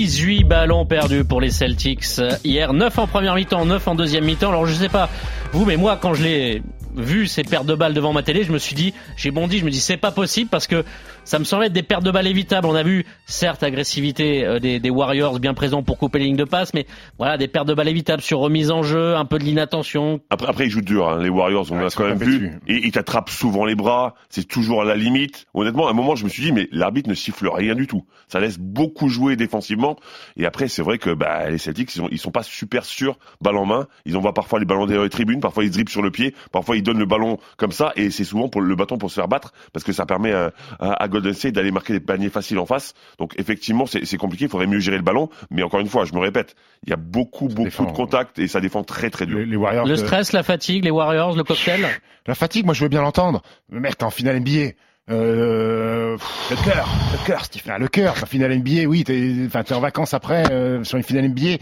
[0.06, 2.04] 18 ballons perdus pour les Celtics
[2.44, 4.50] hier, 9 en première mi-temps, 9 en deuxième mi-temps.
[4.50, 5.10] Alors je sais pas
[5.52, 6.62] vous, mais moi quand je l'ai
[6.94, 9.64] vu ces pertes de balles devant ma télé, je me suis dit, j'ai bondi, je
[9.64, 10.84] me dis c'est pas possible parce que
[11.26, 12.66] ça me semblait être des pertes de balles évitables.
[12.66, 16.36] On a vu certes agressivité euh, des, des Warriors bien présents pour couper les lignes
[16.36, 16.86] de passe, mais
[17.18, 20.20] voilà des pertes de balles évitables sur remise en jeu, un peu de l'inattention.
[20.30, 22.52] Après, après, ils jouent dur, hein, les Warriors, on Ouais, l'a quand même vu.
[22.68, 25.46] Et ils t'attrapent souvent les bras, c'est toujours à la limite.
[25.52, 28.04] Honnêtement, à un moment, je me suis dit, mais l'arbitre ne siffle rien du tout.
[28.28, 29.96] Ça laisse beaucoup jouer défensivement.
[30.36, 33.18] Et après, c'est vrai que bah, les Celtics, ils, ont, ils sont pas super sûrs,
[33.40, 33.86] balle en main.
[34.04, 36.82] Ils envoient parfois les ballons des tribunes, parfois ils dribblent sur le pied, parfois ils
[36.82, 37.92] donnent le ballon comme ça.
[37.96, 40.52] Et c'est souvent pour le bâton pour se faire battre, parce que ça permet à,
[40.78, 42.94] à- à Golden State d'aller marquer des paniers faciles en face.
[43.18, 45.28] Donc effectivement, c'est c'est compliqué, il faudrait mieux gérer le ballon.
[45.50, 46.54] Mais encore une fois, je me répète,
[46.84, 47.84] il y a beaucoup, beaucoup défend.
[47.84, 49.38] de contacts et ça défend très, très dur.
[49.38, 49.86] Les, les Warriors.
[49.86, 51.86] Le euh, stress, la fatigue, les Warriors, le cocktail.
[52.26, 53.42] La fatigue, moi je veux bien l'entendre.
[53.70, 54.72] Mais mec, t'es en finale NBA.
[55.08, 56.16] Euh,
[56.50, 57.72] le cœur, le cœur, Stephen.
[57.76, 60.96] Ah, le cœur, en finale NBA, oui, t'es, enfin, t'es en vacances après, euh, sur
[60.98, 61.58] une finale NBA.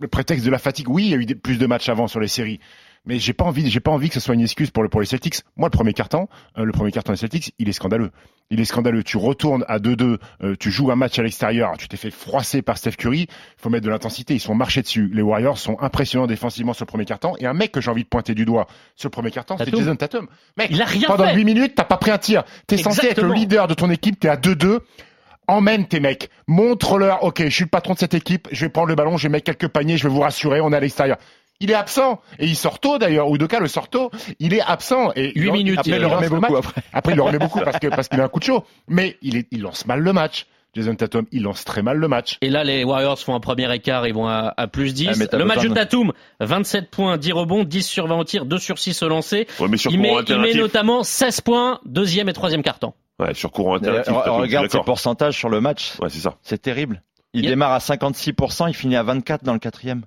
[0.00, 2.08] Le prétexte de la fatigue, oui, il y a eu des- plus de matchs avant
[2.08, 2.58] sur les séries.
[3.06, 5.00] Mais j'ai pas envie, j'ai pas envie que ce soit une excuse pour le, pour
[5.00, 5.36] les Celtics.
[5.56, 8.10] Moi, le premier carton, euh, le premier carton des Celtics, il est scandaleux.
[8.50, 9.02] Il est scandaleux.
[9.02, 12.62] Tu retournes à 2-2, euh, tu joues un match à l'extérieur, tu t'es fait froisser
[12.62, 13.22] par Steph Curry.
[13.22, 14.34] Il faut mettre de l'intensité.
[14.34, 15.10] Ils sont marchés dessus.
[15.12, 17.34] Les Warriors sont impressionnants défensivement sur le premier carton.
[17.38, 19.70] Et un mec que j'ai envie de pointer du doigt sur le premier carton, c'est.
[19.70, 20.26] Jason Tatum.
[20.56, 21.34] Mec, Il a rien pendant fait.
[21.34, 22.44] 8 minutes, t'as pas pris un tir.
[22.66, 24.80] T'es censé être le leader de ton équipe, t'es à 2-2.
[25.46, 28.88] Emmène tes mecs, montre-leur, ok, je suis le patron de cette équipe, je vais prendre
[28.88, 31.18] le ballon, je vais mettre quelques paniers, je vais vous rassurer, on est à l'extérieur.
[31.64, 34.60] Il est absent, et il sort tôt d'ailleurs, ou Udoka le sort tôt, il est
[34.60, 35.12] absent.
[35.16, 36.82] Et Huit il- minutes, après, il le remet beaucoup après.
[36.92, 38.64] Après, il le remet beaucoup parce que parce qu'il a un coup de chaud.
[38.88, 40.46] Mais il, est, il lance mal le match.
[40.74, 42.36] Jason Tatum, il lance très mal le match.
[42.40, 45.08] Et là, les Warriors font un premier écart, ils vont à, à plus 10.
[45.32, 48.44] Ah, le match de de- Tatum, 27 points, 10 rebonds, 10 sur 20 au tir,
[48.44, 49.46] 2 sur 6 au lancer.
[49.60, 52.92] Ouais, mais sur Il met, il met notamment 16 points, deuxième et troisième carton.
[53.20, 54.12] Ouais, sur courant Euh, alternatif.
[54.12, 56.34] t'as tout, Regarde ses pourcentages sur le match, Ouais, c'est ça.
[56.42, 57.02] c'est terrible.
[57.34, 60.02] Il Il- démarre à 56%, il finit à 24 dans le quatrième.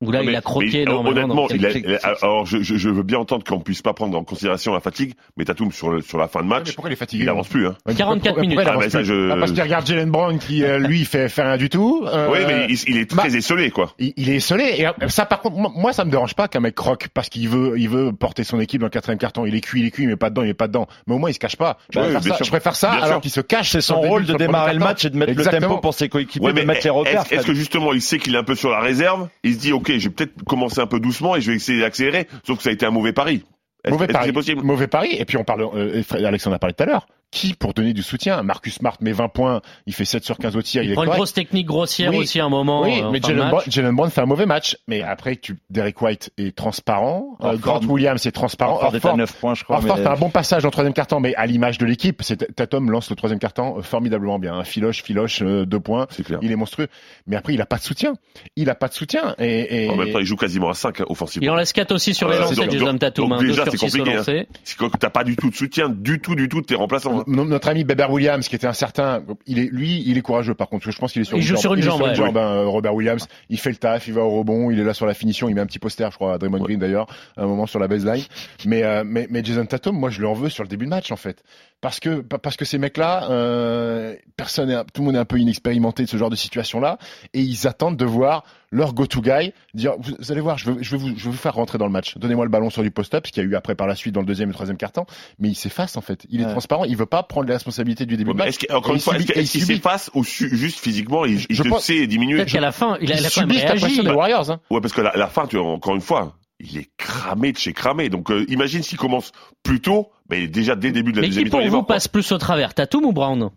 [0.00, 1.10] Où là, Non, il mais- a croqué mais, énormément.
[1.10, 3.82] Honnêtement, il a, c'est- il a- alors je, je, je veux bien entendre qu'on puisse
[3.82, 6.56] pas prendre en considération la fatigue, mais Tatum sur le, sur la fin de Mais
[6.56, 7.66] match, pourquoi il est fatigué il avance plus.
[7.66, 7.76] Hein.
[7.86, 8.56] Ouais, 44 pourquoi- minutes.
[8.56, 10.64] pourquoi il Ah, avance mais ça, plus je- Ah, Parce qu'il regarde Jalen Brown qui,
[10.64, 12.04] euh, lui, fait, fait rien du tout.
[12.06, 13.92] Euh, oui, mais il, il est très bah- esselé, quoi.
[13.98, 14.74] il, il est esselé.
[14.78, 17.48] Et euh, ça, par contre, moi, ça me dérange pas qu'un mec croque parce qu'il
[17.50, 19.44] veut, il veut porter son équipe dans le quatrième carton.
[19.44, 20.86] Il est cuit, il est cuit, il met pas dedans, il met pas dedans.
[21.06, 21.76] Mais au moins, il se cache pas.
[21.90, 22.44] Je Ouais, préfère ça, sûr.
[22.46, 23.70] je préfère ça Bien alors qu'il se cache.
[23.70, 26.08] C'est son le rôle de démarrer le match et de mettre le tempo pour ses
[26.08, 27.24] coéquipiers, Ouais, de mais mettre les repères.
[27.30, 29.28] est-ce que justement il sait qu'il est un peu sur la réserve?
[29.44, 31.80] Il se dit ok, je vais peut-être commencer un peu doucement et je vais essayer
[31.80, 32.28] d'accélérer.
[32.46, 33.44] Sauf que ça a été un mauvais pari.
[33.88, 34.26] Mauvais pari.
[34.26, 34.62] c'est possible?
[34.62, 35.16] Mauvais pari.
[35.18, 37.06] Et puis on parle, euh, Alexandre a parlé tout à l'heure.
[37.32, 38.42] Qui pour donner du soutien?
[38.42, 40.94] Marcus Smart met 20 points, il fait 7 sur 15 au tir, il, Il est
[40.94, 42.16] prend une grosse technique grossière Oui.
[42.18, 42.82] aussi à un moment.
[42.82, 43.50] Oui, euh, mais de Jalen match.
[43.50, 44.76] Brown, Jalen Brown fait un mauvais match.
[44.88, 47.36] Mais après, tu, Derek White est transparent.
[47.40, 48.80] Euh, Orford- Grant Williams est transparent.
[48.82, 49.76] Orford est à 9 points, je crois.
[49.76, 52.52] Orford mais- fait un bon passage en troisième carton, mais à l'image de l'équipe, c'est
[52.56, 54.54] Tatum lance le troisième carton euh, formidablement bien.
[54.58, 54.64] hein.
[54.64, 56.08] Filoche, filoche, euh, deux points.
[56.10, 56.40] C'est clair.
[56.42, 56.88] Il est monstrueux.
[57.28, 58.14] Mais après, il a pas de soutien.
[58.56, 59.36] Il a pas de soutien.
[59.38, 61.44] Et, et- En même temps, il joue quasiment à 5 hein, offensivement.
[61.46, 63.32] Il en laisse 4 aussi sur les Ouais, lancers, donc- Tatum.
[63.32, 64.88] hein, déjà, c'est 6 au compliqué, hein.
[64.90, 67.19] que t'as pas du tout de soutien, du tout, du tout de tes remplaçants.
[67.26, 67.44] Hein.
[67.44, 70.84] Notre ami Beber Williams, qui était incertain, il est, lui, il est courageux par contre.
[70.84, 71.60] parce que Je pense qu'il est sur Il une joue jambe.
[71.62, 72.40] sur une il est jambe, ouais.
[72.40, 73.26] hein, euh, Robert Williams.
[73.48, 75.54] Il fait le taf, il va au rebond, il est là sur la finition, il
[75.54, 76.64] met un petit poster, je crois, à Draymond Ouais.
[76.64, 77.06] Green d'ailleurs,
[77.36, 78.24] à un moment sur la baseline.
[78.66, 80.90] Mais, euh, mais, mais Jason Tatum, moi, je lui en veux sur le début de
[80.90, 81.42] match en fait,
[81.80, 85.18] parce que pa- parce que ces mecs-là, euh, personne, est, un- tout le monde est
[85.20, 86.98] un peu inexpérimenté de ce genre de situation-là,
[87.34, 90.82] et ils attendent de voir leur go-to guy, dire vous, vous allez voir, je vais,
[90.82, 92.16] je vais vous, je vais vous faire rentrer dans le match.
[92.18, 94.14] Donnez-moi le ballon sur du post-up, ce qu'il y a eu après par la suite
[94.14, 95.06] dans le deuxième et troisième quart-temps.
[95.38, 96.24] Mais il s'efface en fait.
[96.30, 96.50] Il est Ouais.
[96.52, 96.84] transparent.
[96.84, 98.48] Il veut pas prendre les responsabilités du début Ouais, de mais match.
[98.50, 101.44] est-ce qu'il- encore une il fois, est-ce qu'il il s'efface ou su- juste physiquement, il,
[101.48, 103.40] il Je te pense- sait diminuer Peut-être qu'à la fin, il a, il a quand
[103.46, 104.02] même réagi.
[104.02, 104.50] des Warriors.
[104.50, 104.60] Hein.
[104.70, 107.58] Ouais, parce que la, la fin, tu vois, encore une fois, il est cramé de
[107.58, 108.08] chez cramé.
[108.08, 109.32] Donc, euh, imagine s'il commence
[109.64, 111.66] plus tôt, mais déjà dès le début de la Mais deuxième qui mi-temps, pour il
[111.66, 113.50] est vous passe plus au travers Tatum ou Brown?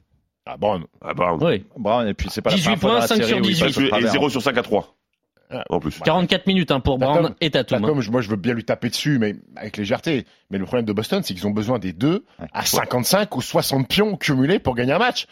[0.45, 1.63] Ah bon, Ah bah, Oui.
[1.77, 3.37] Brown, et puis c'est pas la 18 première fois dans points, la 5 série sur
[3.37, 3.65] où il 18.
[3.65, 4.11] passe au et travers.
[4.11, 4.95] 0 sur 5 à 3.
[5.53, 5.63] Ah.
[5.69, 5.99] En plus.
[5.99, 7.35] 44 minutes hein, pour Brown Tatum.
[7.41, 7.81] et Tatum.
[7.81, 10.25] Tatum, je- moi je veux bien lui taper dessus, mais avec légèreté.
[10.49, 13.87] Mais le problème de Boston, c'est qu'ils ont besoin des deux à 55 ou 60
[13.87, 15.27] pions cumulés pour gagner un match.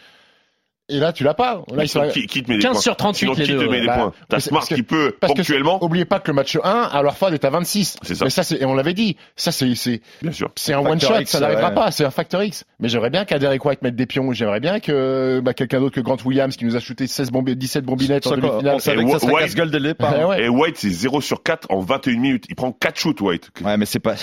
[0.92, 1.62] Et là, tu l'as pas.
[1.74, 2.06] Là, ils sont...
[2.12, 3.80] Qui, qui te met des 15 points sur 38 Sinon, les qui te deux, met
[3.80, 5.82] des Bah, points T'as que- Smart que- qui peut, Parce que ponctuellement.
[5.82, 7.96] oubliez pas que le match 1, alors Ford est à 26.
[8.02, 8.24] C'est ça.
[8.24, 9.16] Mais ça, c'est, et on l'avait dit.
[9.36, 10.50] Ça, c'est, c'est, Bien sûr.
[10.56, 11.18] c'est un one shot.
[11.20, 11.74] X, ça n'arrivera ouais.
[11.74, 11.90] pas.
[11.90, 12.64] C'est un factor X.
[12.80, 14.32] Mais j'aimerais bien qu'à Derek White mette des pions.
[14.32, 17.54] J'aimerais bien que, bah, quelqu'un d'autre que Grant Williams qui nous a shooté 16 bombi-
[17.56, 18.78] 17 bombinettes en demi-finale.
[18.82, 20.28] Que White- casse-gueule dès le départ.
[20.28, 20.42] Ouais.
[20.44, 22.44] Et White, c'est 0 sur 4 en 21 minutes.
[22.48, 23.50] Il prend 4 shoots, White.
[23.64, 24.14] Ouais, mais c'est pas.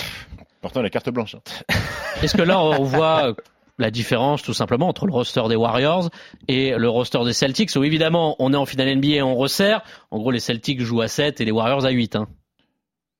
[0.60, 1.34] Pourtant, la carte blanche.
[1.36, 1.74] hein.
[2.22, 3.34] Est-ce que là, on voit euh,
[3.80, 6.10] la différence tout simplement entre le roster des Warriors
[6.48, 9.82] et le roster des Celtics où évidemment on est en finale NBA et on resserre.
[10.10, 12.16] En gros, les Celtics jouent à 7 et les Warriors à 8.
[12.16, 12.28] Hein.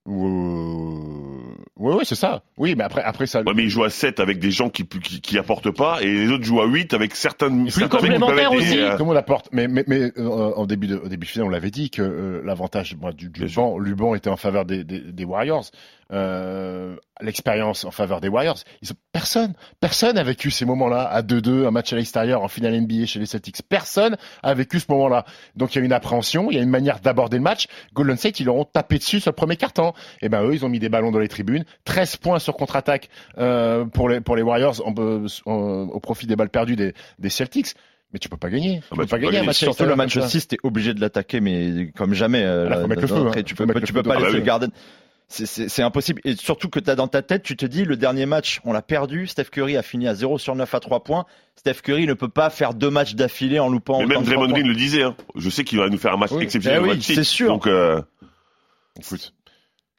[0.06, 2.42] Oui, oui, c'est ça.
[2.58, 3.40] Oui, mais après, après ça.
[3.42, 6.06] Ouais, mais il joue à 7 avec des gens qui, qui, qui apportent pas, et
[6.12, 8.78] les autres jouent à 8 avec certaines, Plus certains complémentaires être des, aussi.
[8.78, 11.30] euh, Tout le monde apporte, mais mais mais euh, en début de au début de
[11.30, 14.84] finale, on l'avait dit que euh, l'avantage moi, du, du banc était en faveur des,
[14.84, 15.64] des, des Warriors.
[16.12, 18.56] Euh, L'expérience en faveur des Warriors.
[18.80, 22.48] Ils ont, personne, personne a vécu ces moments-là à 2-2, un match à l'extérieur en
[22.48, 23.60] finale NBA chez les Celtics.
[23.68, 25.26] Personne a vécu ce moment-là.
[25.54, 27.66] Donc il y a une appréhension, il y a une manière d'aborder le match.
[27.92, 29.92] Golden State, ils leur ont tapé dessus sur le premier carton.
[30.22, 31.64] Et ben eux, ils ont mis des ballons dans les tribunes.
[31.84, 34.94] 13 points sur contre-attaque euh, pour les pour les Warriors en-
[35.46, 37.74] en- au profit des balles perdues des, des Celtics.
[38.14, 38.78] Mais tu peux pas gagner.
[38.80, 39.46] Tu Ah bah, peux pas peux gagner un gagner.
[39.48, 40.28] match à Surtout le match comme ça.
[40.30, 42.42] 6, t'es obligé de l'attaquer, mais comme jamais.
[42.42, 43.44] euh, Ah, là, faut là, mettre le feu, d'entrée, hein.
[43.44, 44.70] Tu peux, pas- le tu peux pas laisser Ah le bah Garden.
[45.32, 46.20] C'est- impossible.
[46.24, 48.82] Et surtout que t'as dans ta tête, tu te dis, le dernier match, on l'a
[48.82, 49.26] perdu.
[49.28, 51.24] Steph Curry a fini à 0 sur 9 à 3 points.
[51.54, 54.48] Steph Curry ne peut pas faire deux matchs d'affilée en loupant Mais même Draymond.
[54.48, 55.14] Green le disait, hein.
[55.36, 56.42] Je sais qu'il va nous faire un match Oui.
[56.42, 57.46] exceptionnel Eh oui, c'est sûr.
[57.48, 58.00] Donc, euh,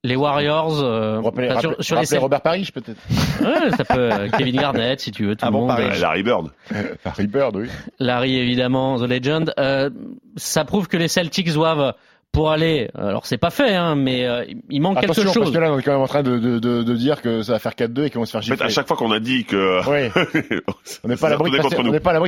[0.04, 3.00] Les Warriors, euh, rappelez, sur, rappelez- sur les rappelez Celtics, Robert Parrish peut-être.
[3.42, 5.78] Ouais, ça peut euh, Kevin Garnett si tu veux, tout Ah le bon, monde.
[6.00, 6.48] Larry Bird.
[7.06, 7.68] Larry Bird, oui.
[8.00, 9.54] Larry évidemment, The Legend.
[9.60, 9.92] Euh,
[10.38, 11.94] ça prouve que les Celtics doivent
[12.32, 12.90] pour aller.
[12.98, 15.54] Alors c'est pas fait, hein, mais euh, il manque Attention, quelque parce chose.
[15.54, 17.54] que là, on est quand même en train de, de, de, de dire que ça
[17.54, 18.58] va faire 4-2 et qu'on va se faire En gifler.
[18.58, 19.80] fait, à chaque fois qu'on a dit que.
[19.90, 20.10] Oui,
[21.04, 21.58] on n'est pas, à l'abri de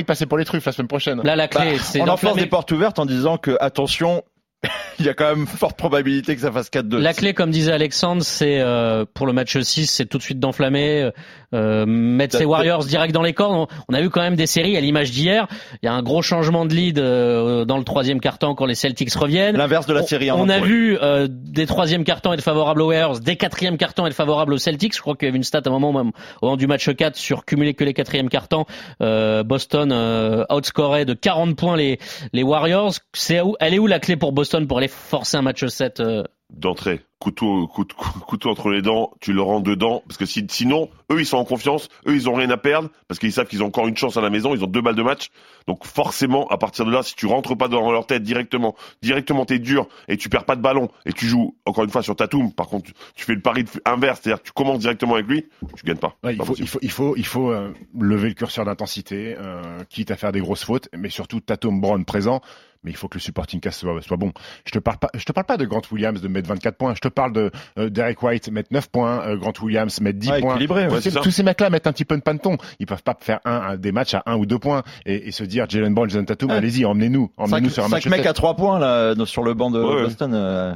[0.06, 1.20] passer- de pour les truffes la semaine prochaine.
[1.22, 4.22] Là la clé, Bah, c'est on enfonce d'enflammer- des portes ouvertes en disant que, attention,
[4.98, 6.98] il y a quand même forte probabilité que ça fasse 4-2.
[6.98, 10.38] La clé, comme disait Alexandre, c'est euh, pour le match 6, c'est tout de suite
[10.40, 11.10] d'enflammer,
[11.54, 13.54] euh, mettre ses Warriors direct dans les cordes.
[13.54, 15.46] On, on a vu quand même des séries à l'image d'hier.
[15.82, 18.74] Il y a un gros changement de lead euh, dans le troisième quart-temps quand les
[18.74, 19.56] Celtics reviennent.
[19.56, 20.30] L'inverse de la On- série.
[20.30, 20.66] On, hein, a ouais.
[20.66, 24.58] vu euh, des troisième cartons être favorables aux Warriors, des quatrième cartons être favorables aux
[24.58, 24.94] Celtics.
[24.94, 26.12] Je crois qu'il y avait une stat à un moment même
[26.42, 28.64] au moment du match 4 sur cumuler que les quatrièmes cartons.
[29.00, 31.98] Euh, Boston euh, outscorait de 40 points les
[32.32, 32.92] les Warriors.
[33.12, 36.00] C'est où Elle est où la clé pour Boston pour aller forcer un match 7
[36.00, 37.00] euh, D'entrée.
[37.24, 37.66] Couteau,
[38.26, 40.02] couteau, entre les dents, tu le rends dedans.
[40.06, 41.88] Parce que si, sinon, eux, ils sont en confiance.
[42.06, 42.90] Eux, ils ont rien à perdre.
[43.08, 44.54] Parce qu'ils savent qu'ils ont encore une chance à la maison.
[44.54, 45.30] Ils ont deux balles de match.
[45.66, 49.44] Donc, forcément, à partir de là, si tu rentres pas dans leur tête directement, directement,
[49.46, 52.14] t'es dur et tu perds pas de ballon et tu joues, encore une fois, sur
[52.16, 52.52] Tatum.
[52.52, 54.20] Par contre, tu, fais le pari de- inverse.
[54.22, 55.46] C'est-à-dire que tu commences directement avec lui,
[55.76, 56.16] tu gagnes pas.
[56.22, 56.66] Ouais, il, Pas faut, possible.
[56.66, 60.32] il faut, il faut, il faut euh, lever le curseur d'intensité, euh, quitte à faire
[60.32, 62.40] des grosses fautes, mais surtout Tatum Brown présent.
[62.82, 64.30] Mais il faut que le supporting cast soit, soit bon.
[64.66, 66.94] Je te parle pas, je te parle pas de Grant Williams de mettre 24 points.
[66.94, 70.28] Je te parle de euh, Derek White mettre 9 points, euh, Grant Williams mettre 10
[70.28, 70.50] Ouais, points.
[70.52, 72.58] équilibré, ouais, tous, ces, tous mecs-là mettent un petit peu de panton.
[72.80, 75.32] Ils peuvent pas faire un, un- des matchs à un ou deux points et, et
[75.32, 76.56] se dire Jalen Brown, Jason Tatum, Ouais.
[76.56, 78.06] allez-y, emmenez-nous, emmenez-nous 5, sur un match.
[78.06, 80.02] mecs à 3 points là, sur le banc de Ouais, ouais.
[80.04, 80.32] Boston.
[80.34, 80.74] euh,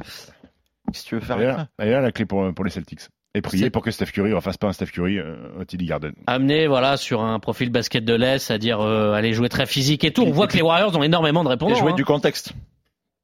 [0.91, 3.01] que tu veux faire avec là, la clé pour, pour les Celtics.
[3.35, 6.13] Et prier pour que Steph Curry refasse pas un Steph Curry euh, au TD Garden.
[6.25, 10.11] amener voilà sur un profil basket de l'Est, c'est-à-dire euh, aller jouer très physique et
[10.11, 10.23] tout.
[10.23, 11.75] On voit que les Warriors ont énormément de Et répondants.
[11.75, 11.95] jouer hein.
[11.95, 12.53] du contexte.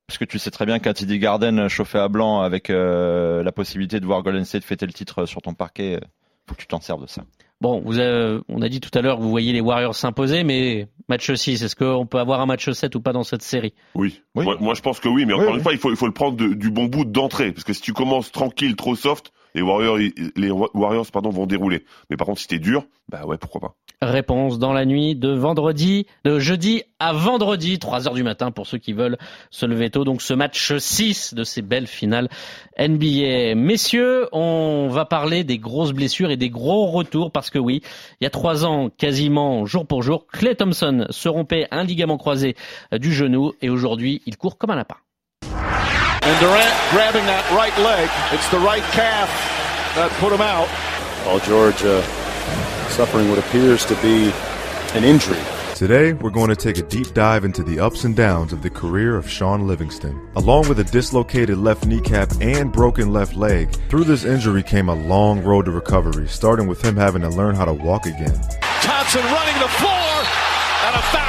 [0.08, 3.52] Parce que tu sais très bien qu'un TD Garden chauffé à blanc avec euh, la
[3.52, 6.00] possibilité de voir Golden State fêter le titre sur ton parquet, euh,
[6.48, 7.24] faut que tu t'en serves de ça.
[7.62, 10.44] Bon, vous avez- on a dit tout à l'heure que vous voyez les Warriors s'imposer,
[10.44, 13.74] mais match 6, est-ce qu'on peut avoir un match 7 ou pas dans cette série?
[13.96, 14.22] Oui.
[14.36, 14.44] Oui.
[14.44, 15.64] Moi, moi, je pense que oui, mais encore Oui, une oui.
[15.64, 17.52] fois, il faut, il faut le prendre de- du bon bout d'entrée.
[17.54, 21.86] Parce que si tu commences tranquille, trop soft, les Warriors, les Warriors, pardon, vont dérouler.
[22.10, 23.76] Mais par contre, si t'es dur, bah ouais, pourquoi pas.
[24.02, 28.68] Réponse dans la nuit de vendredi, de jeudi à vendredi, 3 heures du matin pour
[28.68, 29.18] ceux qui veulent
[29.52, 30.04] se lever tôt.
[30.04, 32.30] Donc ce match 6 de ces belles finales
[32.78, 33.56] NBA.
[33.56, 37.82] Messieurs, on va parler des grosses blessures et des gros retours parce que oui,
[38.20, 42.18] il y a trois ans, quasiment jour pour jour, Clay Thompson se rompait un ligament
[42.18, 42.56] croisé
[42.92, 44.98] du genou et aujourd'hui il court comme un lapin.
[46.26, 48.10] And Durant grabbing that right leg.
[48.34, 49.30] It's the right calf
[49.94, 50.68] that put him out.
[51.24, 52.02] Paul George uh,
[52.90, 54.34] suffering what appears to be
[54.98, 55.38] an injury.
[55.76, 58.72] Today, we're going to take a deep dive into the ups and downs of the
[58.72, 60.20] career of Sean Livingston.
[60.36, 64.96] Along with a dislocated left kneecap and broken left leg, through this injury came a
[64.96, 68.40] long road to recovery, starting with him having to learn how to walk again.
[68.82, 70.26] Thompson running the floor
[70.86, 71.25] and a foul.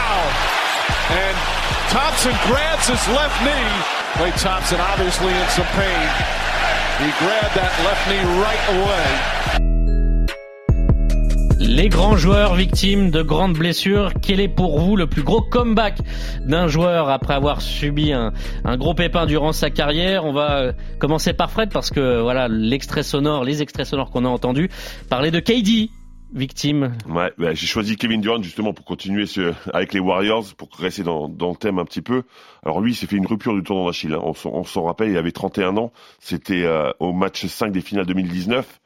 [11.59, 15.99] Les grands joueurs victimes de grandes blessures, quel est pour vous le plus gros comeback
[16.45, 18.33] d'un joueur après avoir subi un,
[18.77, 20.25] gros pépin durant sa carrière?
[20.25, 24.25] On va euh, commencer par Fred parce que voilà l'extrait sonore, les extraits sonores qu'on
[24.25, 24.71] a entendus.
[25.09, 25.91] Parler de KD
[26.33, 26.97] victime.
[27.09, 31.03] Ouais, bah, j'ai choisi Kevin Durant justement pour continuer ce, avec les Warriors, pour rester
[31.03, 32.23] dans, dans, le thème un petit peu.
[32.65, 34.13] Alors lui, il s'est fait une rupture du tournoi d'Achille.
[34.13, 34.33] Hein.
[34.45, 35.93] On s'en rappelle, il avait 31 ans.
[36.21, 38.81] C'était euh, au match 5 des finales 2019.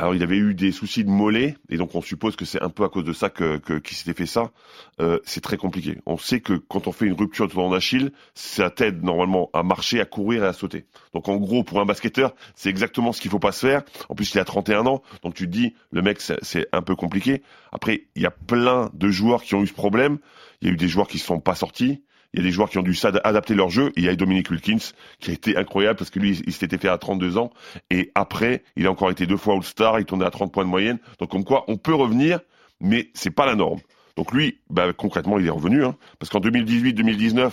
[0.00, 2.68] Alors il avait eu des soucis de mollet et donc on suppose que c'est un
[2.68, 4.52] peu à cause de ça que, que qu'il s'était fait ça.
[5.00, 5.98] Euh, c'est très compliqué.
[6.06, 9.64] On sait que quand on fait une rupture de tendon d'Achille, ça t'aide normalement à
[9.64, 10.86] marcher, à courir et à sauter.
[11.14, 13.82] Donc en gros pour un basketteur, c'est exactement ce qu'il faut pas se faire.
[14.08, 16.94] En plus il a 31 ans, donc tu te dis le mec c'est un peu
[16.94, 17.42] compliqué.
[17.72, 20.18] Après il y a plein de joueurs qui ont eu ce problème.
[20.60, 22.02] Il y a eu des joueurs qui se sont pas sortis.
[22.34, 23.92] Il y a des joueurs qui ont dû s'adapter leur jeu.
[23.96, 26.88] il y a Dominique Wilkins qui a été incroyable parce que lui, il s'était fait
[26.88, 27.50] à 32 ans.
[27.90, 29.98] Et après, il a encore été deux fois All-Star.
[29.98, 30.98] Il tournait à 30 points de moyenne.
[31.18, 32.40] Donc comme quoi, on peut revenir,
[32.80, 33.80] mais c'est pas la norme.
[34.16, 35.84] Donc lui, bah, concrètement, il est revenu.
[35.84, 37.50] Hein, parce qu'en 2018-2019,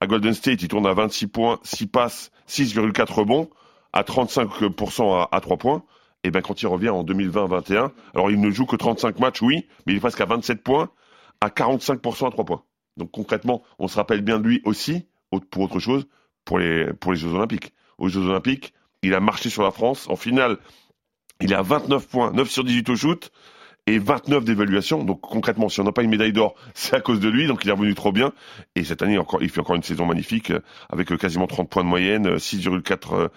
[0.00, 3.50] à Golden State, il tourne à 26 points, 6 passes, 6,4 rebonds,
[3.92, 5.82] à 35% à, à 3 points.
[6.24, 9.66] Et ben quand il revient en 2020-21, alors il ne joue que 35 matchs, oui,
[9.86, 10.88] mais il est presque à 27 points,
[11.42, 12.62] à 45% à 3 points.
[12.96, 15.06] Donc concrètement, on se rappelle bien de lui aussi,
[15.50, 16.06] pour autre chose,
[16.44, 17.72] pour les, pour les Jeux Olympiques.
[17.98, 20.08] Aux Jeux Olympiques, il a marché sur la France.
[20.08, 20.58] En finale,
[21.40, 23.30] il à 29 points, 9 sur 18 au shoot
[23.86, 25.04] et 29 d'évaluation.
[25.04, 27.46] Donc concrètement, si on n'a pas une médaille d'or, c'est à cause de lui.
[27.46, 28.32] Donc il est revenu trop bien.
[28.76, 30.52] Et cette année, encore, il fait encore une saison magnifique
[30.90, 33.28] avec euh, quasiment 30 points de moyenne, 6,4 euh,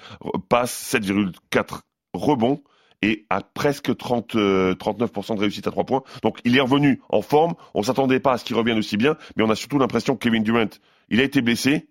[0.50, 1.82] passes, 7,4
[2.13, 2.62] rebonds
[3.01, 6.03] et à presque 30, 39% euh, de réussite à 3 points.
[6.23, 7.53] Donc il est revenu en forme.
[7.73, 10.23] On s'attendait pas à ce qu'il revienne aussi bien, mais on a surtout l'impression que
[10.23, 10.69] Kevin Durant,
[11.10, 11.88] il a été blessé.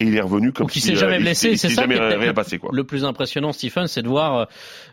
[0.00, 1.56] Et il est revenu comme s'il s'est jamais euh, blessé.
[1.56, 2.70] C'est ça jamais rien passé, quoi.
[2.72, 4.46] Le plus impressionnant, Stephen, c'est de voir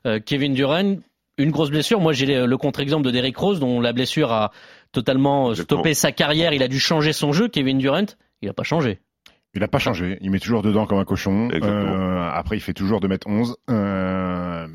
[0.08, 0.96] euh, Kevin Durant
[1.38, 2.00] une grosse blessure.
[2.00, 4.52] Moi, j'ai le contre-exemple de Derrick Rose, dont la blessure a
[4.92, 6.54] totalement stoppé sa carrière.
[6.54, 7.50] Il a dû changer son jeu.
[7.50, 8.06] Kevin Durant,
[8.42, 9.00] il n'a pas changé.
[9.56, 10.18] Il n'a pas changé.
[10.20, 11.50] Il met toujours dedans comme un cochon.
[11.52, 13.56] Euh, après, il fait toujours de mètres 11.
[13.70, 14.68] Euh,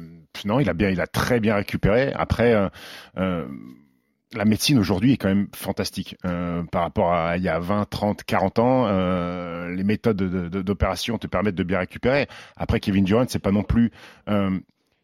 [0.44, 2.12] non, il a bien, il a très bien récupéré.
[2.14, 2.68] Après, euh,
[3.18, 3.46] euh,
[4.34, 7.88] la médecine aujourd'hui est quand même fantastique euh, par rapport à il y a 20,
[7.88, 8.86] 30, 40 ans.
[9.66, 12.26] Les méthodes d'opération te permettent de bien récupérer.
[12.56, 13.90] Après, Kevin Durant, c'est pas non plus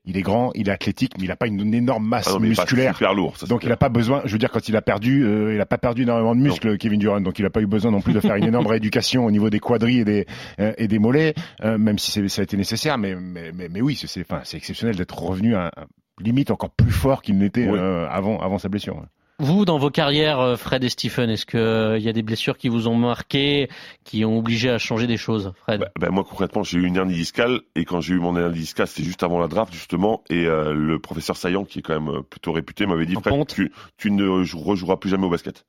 [0.07, 2.95] il est grand, il est athlétique, mais il n'a pas une, énorme masse ah musculaire.
[2.95, 3.35] super lourd.
[3.49, 4.23] donc il n'a pas besoin.
[4.25, 6.79] Je veux dire, quand il a perdu, euh, il n'a pas perdu énormément de muscles,
[6.79, 7.21] Kevin Durant.
[7.21, 9.51] Donc il n'a pas eu besoin non plus de faire une énorme rééducation au niveau
[9.51, 10.27] des quadrilles et des
[10.61, 12.99] euh, et des mollets, euh, même si ça a été nécessaire.
[12.99, 15.73] Mais mais mais, mais oui, c'est enfin c'est exceptionnel d'être revenu à,
[16.21, 19.03] limite encore plus fort qu'il n'était avant avant sa blessure.
[19.39, 22.57] Vous, dans vos carrières, euh, Fred et Stephen, est-ce qu'il euh, y a des blessures
[22.57, 23.69] qui vous ont marqué,
[24.03, 25.81] qui ont obligé à changer des choses, Fred?
[25.81, 28.59] Bah, bah, Moi, concrètement, j'ai eu une hernie discale, et quand j'ai eu mon hernie
[28.59, 32.01] discale, c'était juste avant la draft, justement, et euh, le professeur Saillant, qui est quand
[32.01, 35.67] même plutôt réputé, m'avait dit, Fred, tu, tu ne rejoueras plus jamais au basket.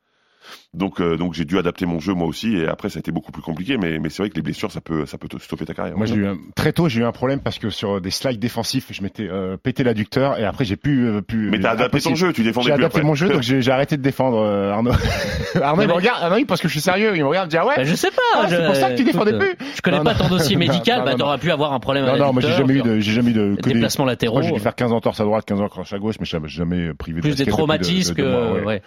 [0.73, 2.55] Donc, euh, donc j'ai dû adapter mon jeu moi aussi.
[2.55, 3.77] Et après, ça a été beaucoup plus compliqué.
[3.77, 5.97] Mais, mais c'est vrai que les blessures, ça peut, ça peut stopper ta carrière.
[5.97, 8.87] Moi, j'ai eu très tôt, j'ai eu un problème parce que sur des slides défensifs,
[8.91, 11.49] je m'étais euh, pété l'adducteur et après j'ai pu, euh, pu.
[11.49, 14.01] Mais t'as adapté ton jeu, tu défendais J'ai adapté mon jeu, donc j'ai arrêté de
[14.01, 14.91] défendre Arnaud.
[15.61, 16.19] Arnaud il me regarde.
[16.21, 17.13] Ah oui, parce que je suis sérieux.
[17.15, 17.75] Il me regarde, dit ah ouais.
[17.77, 18.21] Bah, je sais pas.
[18.35, 19.55] Ah, c'est pour ça que tu défendais plus.
[19.75, 21.03] Je connais pas ton dossier médical.
[21.05, 22.05] bah t'aurais pu avoir un problème.
[22.05, 24.41] Non, non, moi j'ai jamais eu de, j'ai jamais eu de déplacement latéraux.
[24.41, 27.21] J'ai dû faire 15 entorses à droite, 15 entorses à gauche, mais j'ai jamais privé
[27.21, 28.81] de plus des traumatismes que ouais.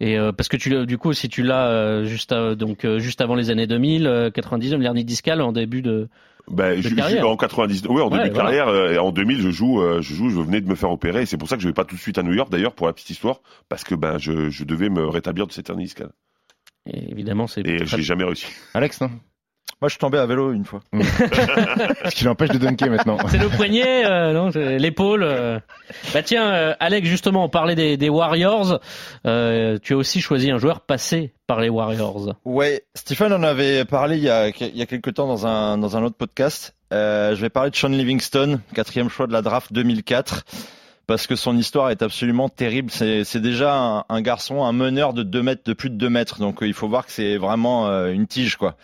[0.00, 3.20] Et euh, parce que tu du coup, si tu l'as euh, juste donc euh, juste
[3.20, 6.08] avant les années 2000, 99, l'hernie discale en début de
[6.48, 7.26] ben, je, carrière.
[7.28, 10.40] en 99, oui, en début de carrière, et en 2000, je joue, je joue, je
[10.40, 12.00] venais de me faire opérer, et c'est pour ça que je vais pas tout de
[12.00, 14.90] suite à New York, d'ailleurs, pour la petite histoire, parce que ben, je, je devais
[14.90, 16.10] me rétablir de cette hernie discale.
[16.86, 17.66] Et évidemment, c'est.
[17.66, 18.46] Et j'ai jamais réussi.
[18.74, 19.10] Alex, non
[19.84, 20.80] moi, je suis tombé à vélo une fois.
[20.94, 23.18] Ce qui l'empêche de dunker maintenant.
[23.28, 25.22] C'est le poignet, euh, non L'épaule.
[25.22, 25.58] Euh.
[26.14, 28.80] Bah tiens, euh, Alex, justement, on parlait des, des Warriors.
[29.26, 32.34] Euh, tu as aussi choisi un joueur passé par les Warriors.
[32.46, 35.76] Ouais, Stephen en avait parlé il y a, il y a quelques temps dans un,
[35.76, 36.74] dans un autre podcast.
[36.90, 40.44] je vais parler de Sean Livingston, quatrième choix de la draft 2004
[41.06, 42.90] parce que son histoire est absolument terrible.
[42.90, 46.38] C'est déjà un, un, garçon, un meneur de 2 mètres, de plus de 2 mètres.
[46.38, 48.76] Donc il faut voir que c'est vraiment une tige, quoi.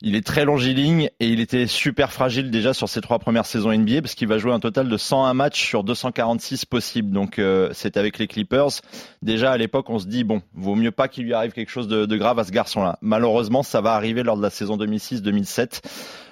[0.00, 3.76] Il est très longiligne et il était super fragile déjà sur ses trois premières saisons
[3.76, 7.10] NBA parce qu'il va jouer un total de 101 matchs sur 246 possibles.
[7.10, 8.80] Donc euh, c'est avec les Clippers.
[9.22, 11.88] Déjà à l'époque, on se dit bon, vaut mieux pas qu'il lui arrive quelque chose
[11.88, 12.98] de, de grave à ce garçon-là.
[13.02, 15.82] Malheureusement, ça va arriver lors de la saison 2006-2007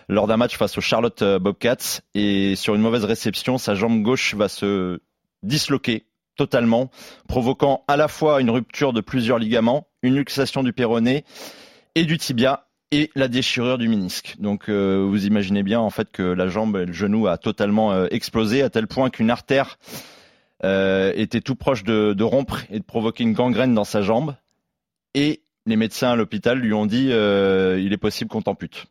[0.09, 4.03] lors d'un match face aux Charlotte euh, Bobcats et sur une mauvaise réception, sa jambe
[4.03, 5.01] gauche va se
[5.43, 6.91] disloquer totalement,
[7.29, 11.25] provoquant à la fois une rupture de plusieurs ligaments, une luxation du péroné
[11.95, 14.37] et du tibia et la déchirure du ménisque.
[14.39, 17.93] Donc euh, vous imaginez bien en fait que la jambe et le genou a totalement
[17.93, 19.79] euh, explosé à tel point qu'une artère
[20.65, 24.37] euh, était tout proche de, de, rompre et de provoquer une gangrène dans sa jambe.
[25.15, 28.87] Et les médecins à l'hôpital lui ont dit il est possible qu'on t'ampute.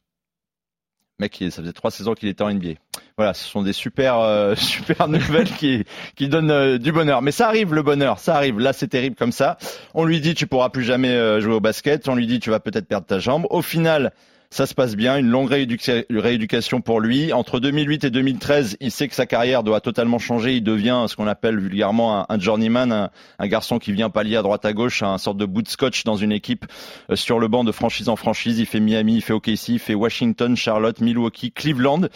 [1.17, 2.73] Mec, ça faisait trois saisons qu'il était en NBA.
[3.17, 7.21] Voilà, ce sont des super euh, super nouvelles qui qui donnent euh, du bonheur.
[7.21, 8.59] Mais ça arrive le bonheur, ça arrive.
[8.59, 9.57] Là, c'est terrible comme ça.
[9.93, 12.09] On lui dit tu pourras plus jamais euh, jouer au basket.
[12.09, 13.47] On lui dit tu vas peut-être perdre ta jambe.
[13.49, 14.11] Au final,
[14.55, 17.33] ça se passe bien, une longue rééducation pour lui.
[17.33, 20.55] Entre 2008 et 2013, il sait que sa carrière doit totalement changer.
[20.55, 24.63] Il devient ce qu'on appelle vulgairement un, journeyman, un, garçon qui vient pallier à droite
[24.63, 26.65] à gauche, un sorte de bout de scotch dans une équipe
[27.09, 28.57] euh, sur le banc de franchise en franchise.
[28.57, 32.07] Il fait Miami, il fait OKC, il fait Washington, Charlotte, Milwaukee, Cleveland.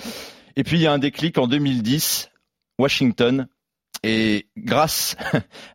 [0.56, 2.30] Et puis il y a un déclic en 2010,
[2.80, 3.48] Washington,
[4.04, 5.16] et grâce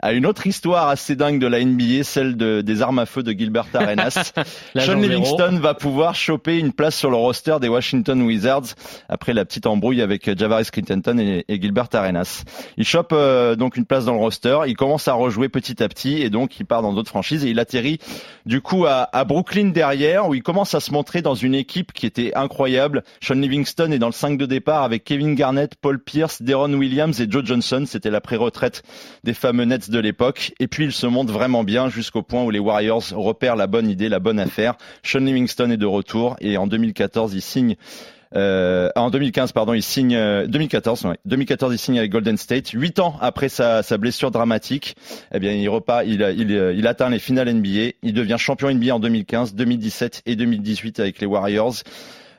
[0.01, 3.23] à une autre histoire assez dingue de la NBA, celle de, des armes à feu
[3.23, 4.33] de Gilbert Arenas,
[4.79, 8.75] Sean Livingston va pouvoir choper une place sur le roster des Washington Wizards
[9.09, 12.45] après la petite embrouille avec Javaris Crittenton et, et, Gilbert Arenas.
[12.77, 15.89] Il chope euh, donc une place dans le roster, il commence à rejouer petit à
[15.89, 17.99] petit et donc il part dans d'autres franchises et il atterrit
[18.47, 21.93] du coup à, à, Brooklyn derrière où il commence à se montrer dans une équipe
[21.93, 23.03] qui était incroyable.
[23.21, 27.21] Sean Livingston est dans le 5 de départ avec Kevin Garnett, Paul Pierce, Deron Williams
[27.21, 27.85] et Joe Johnson.
[27.87, 28.83] C'était la pré-retraite
[29.25, 30.53] des fameux Nets de l'époque.
[30.59, 33.91] Et puis il se monte vraiment bien jusqu'au point où les Warriors repèrent la bonne
[33.91, 34.77] idée, la bonne affaire.
[35.03, 37.77] Sean Livingston est de retour et en 2014 il signe
[38.37, 41.05] euh, en 2015, pardon, il signe 2014.
[41.05, 42.71] Ouais, 2014, il signe avec Golden State.
[42.71, 44.97] Huit ans après sa, blessure dramatique,
[45.33, 47.93] eh bien, il repart, il, il, il, atteint les finales NBA.
[48.03, 51.75] Il devient champion NBA en 2015, 2017 et 2018 avec les Warriors.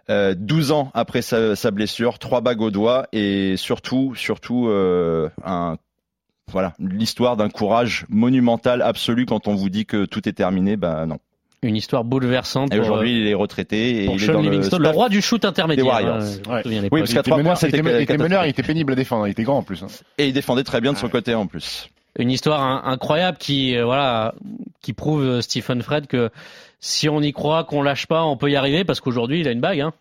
[0.10, 5.30] Euh, 12 ans après sa, sa, blessure, trois bagues au doigt et surtout, surtout euh,
[5.44, 5.78] un
[6.52, 10.78] voilà l'histoire d'un courage monumental absolu quand on vous dit que tout est terminé.
[10.78, 11.18] Ben non.
[11.64, 12.72] Une histoire bouleversante.
[12.72, 14.04] Et aujourd'hui, euh, il est retraité.
[14.04, 15.88] Et pour il Sean est dans Livingston, le, le, roi du shoot intermédiaire.
[15.88, 16.22] Warriors.
[16.48, 16.62] Ouais.
[16.92, 19.32] Oui, parce qu'à trois mois, c'était il était meneur, il était pénible à défendre, il
[19.32, 19.82] était grand en plus.
[19.82, 19.88] Hein.
[20.20, 21.90] Et il défendait très bien de son côté en plus.
[22.18, 24.36] Une histoire incroyable qui, euh, voilà,
[24.82, 26.30] qui prouve euh, Stephen Fred que
[26.88, 29.52] si on y croit, qu'on lâche pas, on peut y arriver parce qu'aujourd'hui, il a
[29.52, 29.80] une bague.
[29.82, 29.94] Hein.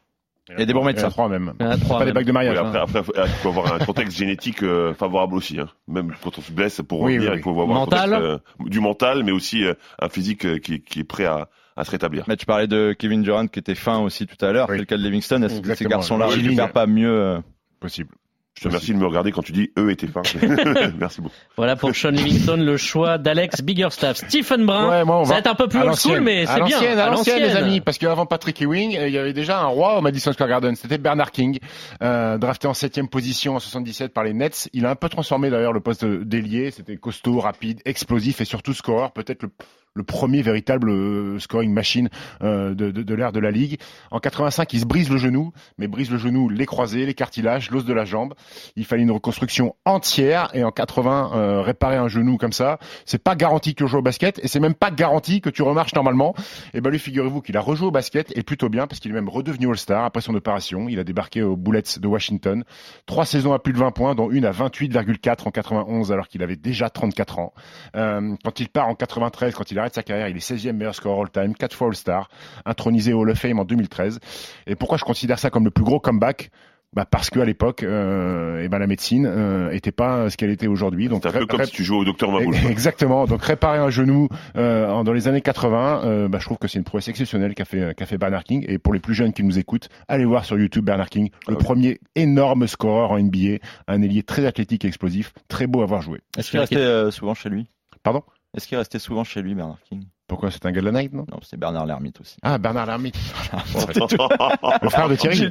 [0.51, 1.09] Il y a des bons médecins.
[1.09, 1.55] trois même.
[1.59, 2.09] Il y en a trois pas même.
[2.12, 2.59] des bagues de mariage.
[2.62, 5.59] Oui, après, il faut avoir un contexte génétique euh, favorable aussi.
[5.59, 5.70] Hein.
[5.88, 8.12] Même quand on se blesse, pour Oui, revenir, oui, il faut avoir Mental.
[8.12, 11.25] un contexte, euh, du mental, mais aussi euh, un physique euh, qui, qui est prêt
[11.25, 12.25] à, à se rétablir.
[12.29, 14.66] Mais tu parlais de Kevin Durant qui était fin aussi tout à l'heure.
[14.68, 14.75] Oui.
[14.75, 15.40] C'est le cas de Livingston.
[15.42, 16.49] Est-ce que ces garçons-là Longiligne.
[16.49, 17.38] récupèrent pas mieux euh,
[17.81, 18.11] Possible.
[18.56, 20.22] Je te remercie de me regarder quand tu dis eux étaient fins.
[20.98, 21.34] Merci beaucoup.
[21.56, 24.18] Voilà pour Sean Livingston, le choix d'Alex Biggerstaff.
[24.18, 26.46] Stephen Brun, Ouais, moi, on ça va va être un peu plus old school, mais
[26.46, 26.76] c'est bien.
[26.76, 29.66] l'ancienne, À l'ancienne, les amis, parce qu'avant Patrick Ewing, euh, il y avait déjà un
[29.66, 30.76] roi au Madison Square Garden.
[30.76, 31.58] C'était Bernard King,
[32.02, 34.68] euh, drafté en septième position en 77 par les Nets.
[34.72, 36.70] Il a un peu transformé d'ailleurs le poste d'ailier.
[36.70, 39.10] C'était costaud, rapide, explosif et surtout scoreur.
[39.12, 39.50] Peut-être le,
[39.94, 42.11] le premier véritable euh, scoring machine
[42.42, 43.78] euh, de, l'ère de la ligue.
[44.11, 47.70] En 85, il se brise le genou, mais brise le genou, les croisés, les cartilages,
[47.70, 48.35] l'os de la jambe.
[48.74, 53.22] Il fallait une reconstruction entière et en 80, euh, réparer un genou comme ça, c'est
[53.22, 55.94] pas garanti que tu joues au basket et c'est même pas garanti que tu remarches
[55.94, 56.35] normalement.
[56.72, 59.14] Et ben lui, figurez-vous qu'il a rejoué au basket et plutôt bien parce qu'il est
[59.14, 60.88] même redevenu All-Star après son opération.
[60.88, 62.64] Il a débarqué aux Bullets de Washington.
[63.07, 66.42] Trois saisons à plus de 20 points, dont une à 28,4 en 91 alors qu'il
[66.42, 67.52] avait déjà 34 ans.
[67.94, 71.20] Quand il part en 93, quand il arrête sa carrière, il est 16e meilleur scoreur
[71.23, 72.29] all-time, quatre fois All-Star,
[72.64, 74.18] intronisé au Hall of Fame en 2013.
[74.66, 76.51] Et pourquoi je considère ça comme le plus gros comeback?
[76.94, 80.51] Bah parce que à l'époque, euh, eh ben la médecine euh, était pas ce qu'elle
[80.51, 81.09] était aujourd'hui.
[81.09, 82.55] Donc C'est un peu comme si tu jouais au docteur Maboul.
[82.70, 83.27] Exactement.
[83.27, 86.79] Donc réparer un genou euh, dans les années 80, euh, bah, je trouve que c'est
[86.79, 88.64] une prouesse exceptionnelle qu'a fait qu'a fait Bernard King.
[88.68, 91.55] Et pour les plus jeunes qui nous écoutent, allez voir sur YouTube Bernard King, le
[91.55, 91.64] Ah oui.
[91.64, 96.01] premier énorme scoreur en NBA, un ailier très athlétique et explosif, très beau à voir
[96.01, 96.20] jouer.
[96.38, 97.66] Est-ce qu'il restait euh, souvent chez lui?
[98.05, 98.23] Pardon?
[98.54, 100.08] Est-ce qu'il restait souvent chez lui, Bernard King?
[100.26, 101.26] Pourquoi c'est un gars de la night, non?
[101.30, 102.37] Non, c'est Bernard Lermite aussi.
[102.42, 103.14] Ah Bernard Lermite,
[104.82, 105.44] le frère de Thierry.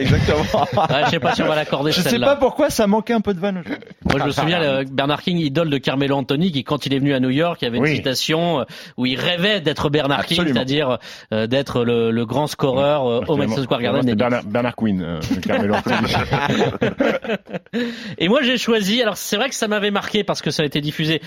[0.00, 0.40] Exactement.
[0.72, 3.20] Ouais, je sais pas si on va l'accorder Je sais pas pourquoi ça manquait un
[3.20, 3.62] peu de vanne.
[4.04, 6.98] Moi, je me souviens, euh, Bernard King, idole de Carmelo Anthony, qui, quand il est
[6.98, 7.94] venu à New York, il y avait une Oui.
[7.96, 8.64] citation euh,
[8.96, 10.96] où il rêvait d'être Bernard King, c'est-à-dire
[11.34, 14.14] euh, d'être le, le grand scoreur euh, au Madison Square Garden.
[14.14, 16.14] Bernard, Bernard Quinn, euh, Carmelo Anthony.
[18.18, 19.02] Et moi, j'ai choisi.
[19.02, 21.20] Alors, c'est vrai que ça m'avait marqué parce que ça a été diffusé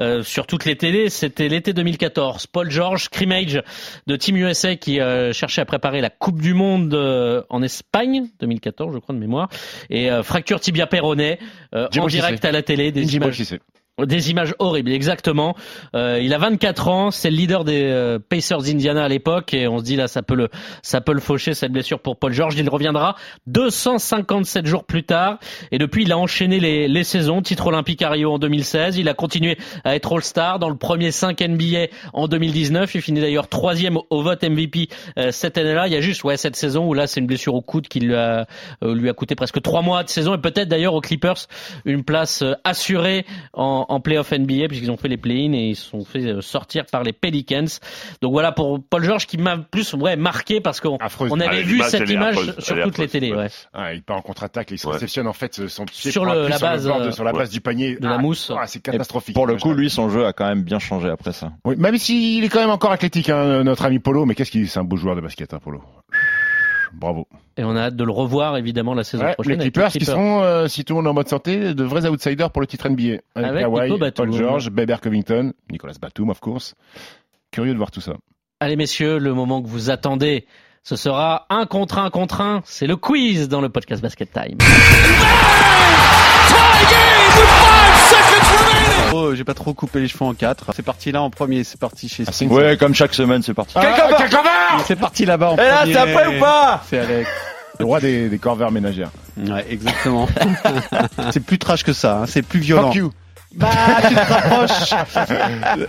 [0.00, 1.08] euh, sur toutes les télés.
[1.08, 2.31] C'était l'été 2014.
[2.50, 3.62] Paul George, scrimmage
[4.06, 8.28] de Team USA qui euh, cherchait à préparer la Coupe du Monde euh, en Espagne,
[8.40, 9.48] 2014 je crois de mémoire,
[9.90, 11.38] et euh, fracture tibia péroné
[11.72, 13.42] en direct à la télé, des images.
[13.98, 15.54] Des images horribles, exactement.
[15.94, 19.68] Euh, il a 24 ans, c'est le leader des euh, Pacers Indiana à l'époque, et
[19.68, 20.48] on se dit là, ça peut le,
[20.82, 22.54] ça peut le faucher cette blessure pour Paul George.
[22.56, 23.16] Il reviendra
[23.48, 25.38] 257 jours plus tard,
[25.72, 27.42] et depuis il a enchaîné les, les saisons.
[27.42, 31.10] Titre olympique à Rio en 2016, il a continué à être All-Star dans le premier
[31.10, 32.94] 5 NBA en 2019.
[32.94, 34.88] Il finit d'ailleurs troisième au vote MVP
[35.18, 35.86] euh, cette année-là.
[35.86, 38.00] Il y a juste ouais cette saison où là c'est une blessure au coude qui
[38.00, 38.46] lui a,
[39.16, 41.46] coûté presque trois mois de saison, et peut-être d'ailleurs aux Clippers
[41.84, 45.90] une place assurée en, en playoff NBA puisqu'ils ont fait les play-in et ils se
[45.90, 47.64] sont fait euh, sortir par les Pelicans.
[48.20, 51.62] Donc voilà pour Paul George qui m'a plus ouais marqué parce qu'on on Ah, avait
[51.62, 52.54] vu cette image affreuse.
[52.60, 53.32] sur toutes les télés.
[53.32, 53.48] ouais.
[53.72, 54.94] Ah, il part en contre-attaque, il se Ouais.
[54.94, 57.12] réceptionne en fait son pied Sur pour le- appuyer la sur base, bord de- euh,
[57.12, 57.38] sur la ouais.
[57.38, 57.96] base du panier.
[57.96, 58.50] De la Ah, mousse.
[58.56, 59.34] ah, c'est Et catastrophique.
[59.34, 61.52] Pour le coup, lui, son jeu a quand même bien changé après ça.
[61.64, 64.68] Oui, même s'il est quand même encore athlétique, hein, notre ami Polo, mais qu'est-ce qu'il
[64.68, 65.80] c'est un beau joueur de basket, hein, Polo.
[66.94, 67.26] Bravo.
[67.56, 69.54] Et on a hâte de le revoir évidemment la saison Ouais, prochaine.
[69.54, 70.14] les avec Clippers qui Clippers.
[70.14, 72.66] seront, euh, si tout le monde est en mode santé, de vrais outsiders pour le
[72.66, 73.18] titre NBA.
[73.34, 74.30] Avec, Avec Batum.
[74.30, 76.74] Paul George, Baber Covington, Nicolas Batum, of course.
[77.50, 78.14] Curieux de voir tout ça.
[78.60, 80.46] Allez messieurs, le moment que vous attendez,
[80.84, 82.62] ce sera un contre un contre un.
[82.64, 84.58] C'est le quiz dans le podcast Basket Time.
[89.14, 90.72] Oh, j'ai pas trop coupé les cheveux en quatre.
[90.74, 92.24] C'est parti là en premier, c'est parti chez.
[92.26, 93.74] Ah, une- Ouais, comme chaque semaine, c'est parti.
[93.76, 93.94] Ah,
[94.86, 95.92] C'est parti là-bas en Et là, premier.
[95.92, 97.30] c'est après ou pas C'est Alex.
[97.78, 99.10] Le roi des, des corvères ménagères.
[99.36, 100.28] Ouais, exactement.
[101.32, 102.88] c'est plus trash que ça, hein, c'est plus violent.
[102.88, 103.12] Fuck you.
[103.54, 103.68] Bah,
[104.08, 104.94] tu te rapproches.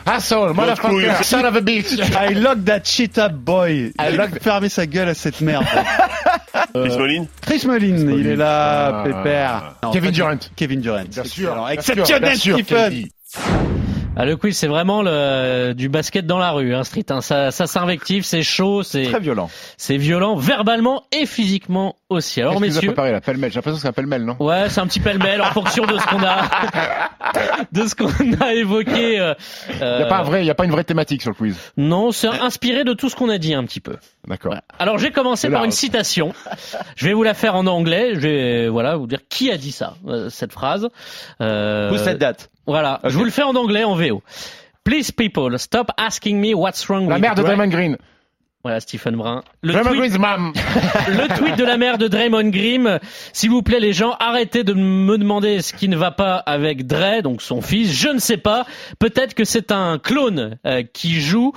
[0.06, 2.00] Asshole, motherfucker, son of a bitch.
[2.16, 3.92] I lock that shit up, boy.
[4.00, 5.66] I lock- fermer sa gueule à cette merde.
[6.74, 9.04] Chris Mullin Chris Mullin, il est là, Ah.
[9.04, 9.76] pépère.
[9.84, 10.38] Non, Kevin Durant.
[10.56, 11.04] Kevin Durant.
[11.10, 11.68] Bien sûr.
[11.72, 13.06] Exceptionnel, bien sûr, Stephen.
[14.16, 17.04] Ah, le quiz, c'est vraiment le, du basket dans la rue, hein, Street.
[17.10, 17.22] hein.
[17.22, 19.50] Ça, ça s'invective, c'est chaud, c'est, Très violent.
[19.78, 22.40] c'est violent, verbalement et physiquement aussi.
[22.40, 22.90] Alors, messieurs.
[22.90, 23.50] préparé là Pêle-mêle?
[23.52, 24.36] J'ai l'impression que c'est un pêle-mêle, non?
[24.40, 26.42] Ouais, c'est un petit pêle-mêle en fonction de ce qu'on a,
[27.72, 28.10] de ce qu'on
[28.40, 29.20] a évoqué.
[29.20, 29.34] euh,
[29.72, 31.36] Il n'y a pas un vrai, il y a pas une vraie thématique sur le
[31.36, 31.58] quiz.
[31.78, 33.96] Non, c'est inspiré de tout ce qu'on a dit un petit peu.
[34.28, 34.52] D'accord.
[34.52, 34.64] Voilà.
[34.78, 36.34] Alors, j'ai commencé par une citation.
[36.96, 38.12] Je vais vous la faire en anglais.
[38.14, 40.88] Je vais, voilà, vous dire qui a dit ça, euh, cette phrase.
[41.42, 42.36] Euh, Who said that?
[42.66, 43.00] Voilà.
[43.04, 44.22] Je vous le fais en anglais, en VO.
[44.84, 47.98] Please people, stop asking me what's wrong La with mère de Dray- Draymond Green.
[48.64, 49.44] Voilà, Stephen Brun.
[49.62, 50.54] Le Draymond tweet, Green's mom.
[51.10, 53.00] le tweet de la mère de Draymond Green.
[53.34, 56.88] S'il vous plaît, les gens, arrêtez de me demander ce qui ne va pas avec
[56.88, 57.92] Dre, donc son fils.
[57.92, 58.66] Je ne sais pas.
[59.00, 61.52] Peut-être que c'est un clone euh, qui joue.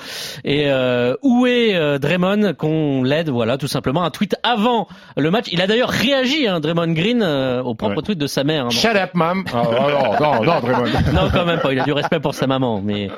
[0.44, 3.28] Et euh, où est euh, Draymond qu'on l'aide?
[3.28, 4.02] Voilà, tout simplement.
[4.02, 5.46] Un tweet avant le match.
[5.52, 8.02] Il a d'ailleurs réagi, hein, Draymond Green, euh, au propre Ouais.
[8.02, 8.66] tweet de sa mère.
[8.66, 8.70] hein.
[8.70, 9.44] Shut up, mom.
[9.54, 10.86] Oh, non, non, non, Draymond.
[11.14, 11.72] Non, quand même pas.
[11.72, 12.80] Il a du respect pour sa maman.
[12.84, 13.10] Mais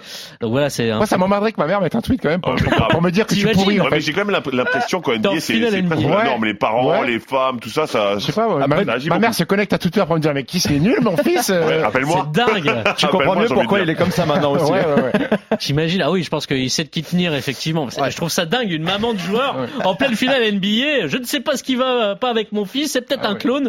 [0.42, 0.90] donc voilà, c'est.
[0.90, 2.88] un- Moi, ça m'emmerderait que ma mère mette un tweet quand même pour, Ah, pour-
[2.88, 3.77] pour me dire que je suis T'imagines pourri.
[3.80, 5.94] Ouais, mais j'ai quand même l'imp- l'impression qu'en Dans NBA, c'est NBA.
[5.96, 6.24] la Ouais.
[6.24, 6.44] norme.
[6.44, 7.06] Les parents, Ouais.
[7.06, 8.14] les femmes, tout ça, ça.
[8.18, 10.44] Je sais pas, ouais, Après, ma, mère se connecte à Twitter pour me dire mais
[10.44, 12.30] qui c'est nul mon fils euh, Rappelle-moi.
[12.34, 12.74] C'est dingue.
[12.96, 14.70] Tu comprends mieux pourquoi il est comme ça maintenant aussi.
[14.72, 15.28] ouais, ouais, ouais.
[15.60, 17.88] J'imagine, ah oui, je pense qu'il sait de qui tenir, effectivement.
[17.90, 21.06] Je trouve ça dingue, une maman de joueur en pleine finale NBA.
[21.08, 23.32] Je ne sais pas ce qui va pas avec mon fils, c'est peut-être Ah un
[23.32, 23.38] ouais.
[23.38, 23.68] clone.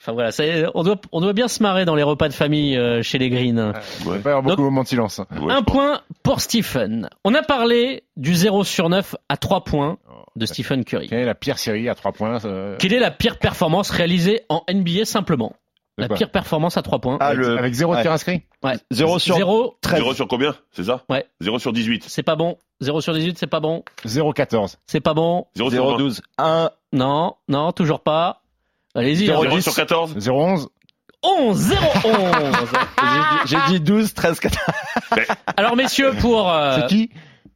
[0.00, 0.44] Enfin voilà, ça,
[0.74, 3.30] on doit, on doit bien se marrer dans les repas de famille euh, chez les
[3.30, 3.72] Green.
[4.00, 5.20] Il va y avoir beaucoup de moments de silence.
[5.40, 7.10] Ouais, un point pour Stephen.
[7.24, 9.98] On a parlé du 0 sur 9 à 3 points
[10.36, 11.08] de Stephen Curry.
[11.08, 14.42] Quelle est la pire série à 3 points euh, Quelle est la pire performance réalisée
[14.48, 15.54] en NBA simplement?
[15.96, 17.16] La pire performance à 3 points.
[17.18, 18.02] Ah, avec, le- avec zéro ouais.
[18.02, 18.42] tir inscrit?
[18.62, 18.74] Ouais.
[18.92, 19.98] 0 sur 0, 13.
[19.98, 20.54] 0 sur combien?
[20.70, 21.02] C'est ça?
[21.08, 21.26] Ouais.
[21.40, 22.04] 0 sur 18.
[22.06, 22.56] c'est pas bon.
[22.80, 23.82] 0 sur 18, c'est pas bon.
[24.06, 24.76] 0-14.
[24.86, 25.46] C'est pas bon.
[25.56, 26.04] 0 sur 20.
[26.04, 26.20] 0-12.
[26.38, 26.70] 1.
[26.92, 28.42] Non, non, toujours pas.
[28.94, 29.26] Allez-y.
[29.26, 29.60] 0 hein.
[29.60, 30.16] sur 14.
[30.16, 30.66] 0-11.
[31.22, 32.16] 11, 0, 11.
[33.46, 34.58] J'ai dit 12, 13, 14.
[35.56, 37.10] Alors messieurs, pour euh, C'est qui?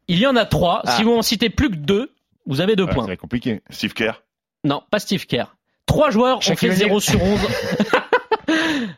[0.08, 0.82] il y en a trois.
[0.84, 0.92] Ah.
[0.92, 2.10] Si vous en citez plus que deux,
[2.46, 3.06] vous avez deux Ouais, points.
[3.06, 3.62] C'est compliqué.
[3.70, 4.22] Steve Kerr?
[4.64, 5.54] Non, pas Steve Kerr.
[5.86, 7.00] Trois joueurs ont fait 0 O'Neal.
[7.00, 7.40] sur 11.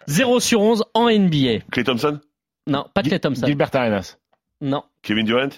[0.06, 1.60] 0 sur 11 en NBA.
[1.70, 2.20] Clay Thompson?
[2.66, 3.46] Non, pas Clay Thompson.
[3.46, 4.16] Gilbert Arenas?
[4.60, 5.48] Non, Kevin Durant?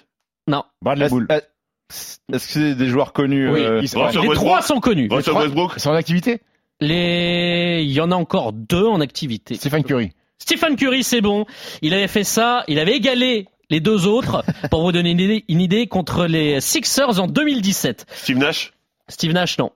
[0.49, 0.65] non.
[0.83, 1.29] Bradley Est-ce Bull.
[1.31, 5.09] est-ce que c'est des joueurs connus Oui, euh, Ils sont- Russell Les trois sont connus.
[5.11, 5.73] Russell trois- Westbrook.
[5.77, 6.41] Ils sont en activité?
[6.81, 9.55] Les, il y en a encore deux en activité.
[9.55, 10.13] Stephen Curry.
[10.39, 11.47] Stephen Curry, c'est bon.
[11.83, 12.65] Il avait fait ça.
[12.69, 16.61] Il avait égalé les deux autres, pour vous donner une idée, une idée, contre les
[16.61, 18.07] Sixers en 2017.
[18.13, 18.73] Steve Nash?
[19.09, 19.73] Steve Nash, non.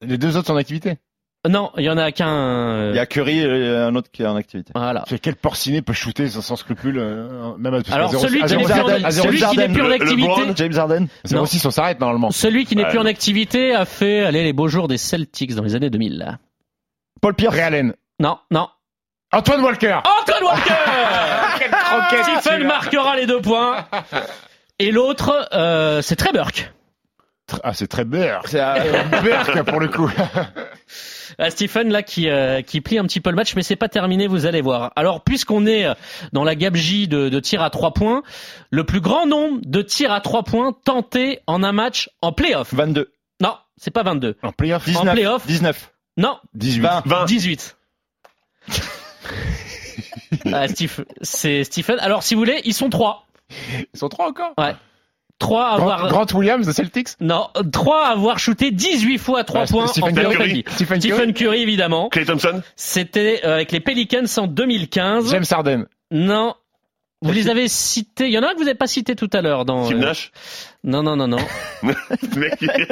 [0.00, 0.96] Les deux autres sont en activité?
[1.48, 2.28] Non, il y en a qu'un.
[2.28, 4.72] euh, Il y a Curry et un autre qui est en activité.
[4.74, 5.04] Voilà.
[5.08, 8.42] C'est quel porciné peut shooter sans, sans scrupule euh, même à, Alors à zéro- celui
[8.42, 10.42] à qui n'est plus, en- à zéro- celui qui n'est plus en Le- activité.
[10.56, 11.06] James Harden.
[11.24, 11.46] zéro Non.
[11.46, 12.30] six, on s'arrête normalement.
[12.32, 15.54] celui qui n'est Ouais, plus en activité a fait aller les beaux jours des Celtics
[15.54, 16.38] dans les années 2000.
[17.20, 17.54] Paul Pierce.
[17.54, 17.94] Ray Allen.
[18.18, 18.68] Non, non.
[19.32, 19.98] Antoine Walker.
[20.22, 20.74] Antoine Walker
[21.60, 23.86] Quelle croquette, Stephen marquera les deux points.
[24.80, 26.72] Et l'autre, euh, c'est Trey Burke.
[27.62, 28.42] Ah, c'est très beurre.
[28.46, 28.58] C'est
[29.22, 30.10] Burke, pour le coup.
[31.40, 33.88] Ah, Stephen là qui euh, qui plie un petit peu le match, mais c'est pas
[33.88, 34.92] terminé, vous allez voir.
[34.96, 35.94] Alors puisqu'on est euh,
[36.32, 38.22] dans la gabegie de, de tirs à trois points,
[38.70, 42.72] le plus grand nombre de tirs à trois points tentés en un match en playoff.
[42.74, 43.12] 22.
[43.40, 44.36] Non, c'est pas 22.
[44.42, 45.02] En playoff, 19.
[45.02, 45.46] En playoff.
[45.46, 45.92] 19.
[46.16, 46.80] Non, 18.
[46.80, 47.02] 20.
[47.06, 47.24] 20.
[47.26, 47.76] 18.
[50.52, 51.98] ah, Steve, c'est Stephen.
[52.00, 53.26] Alors si vous voulez, ils sont trois.
[53.94, 54.54] Ils sont trois encore?
[54.58, 54.74] Ouais.
[55.38, 55.98] Trois à avoir.
[56.08, 57.10] Grant, Grant Williams de Celtics.
[57.20, 60.60] Non, trois à avoir shooté 18 fois à trois Ah, points Stephen en Curry.
[60.64, 60.70] NBA.
[60.72, 61.12] Stephen Curry.
[61.12, 62.08] Stephen Curry évidemment.
[62.08, 65.30] Clay Thompson C'était euh, avec les Pelicans en 2015.
[65.30, 65.84] James Harden.
[66.10, 66.54] Non.
[67.20, 68.26] Vous les avez cités.
[68.26, 69.88] Il y en a un que vous n'avez pas cité tout à l'heure dans.
[69.88, 70.30] Tim euh, Nash
[70.84, 71.38] Non, non, non, non.
[71.82, 71.96] Mec,
[72.60, 72.86] il-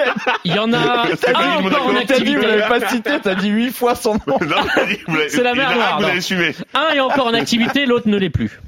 [0.45, 1.93] Il y en a C'est un Philippe encore en.
[2.07, 2.47] T'as dit, vous activité.
[2.47, 4.39] l'avez pas cité, t'as dit 8 fois son nom.
[4.41, 4.57] Non,
[5.29, 6.09] C'est la il y en a mer un Noire, non.
[6.75, 8.61] Un est encore en activité, l'autre ne l'est plus.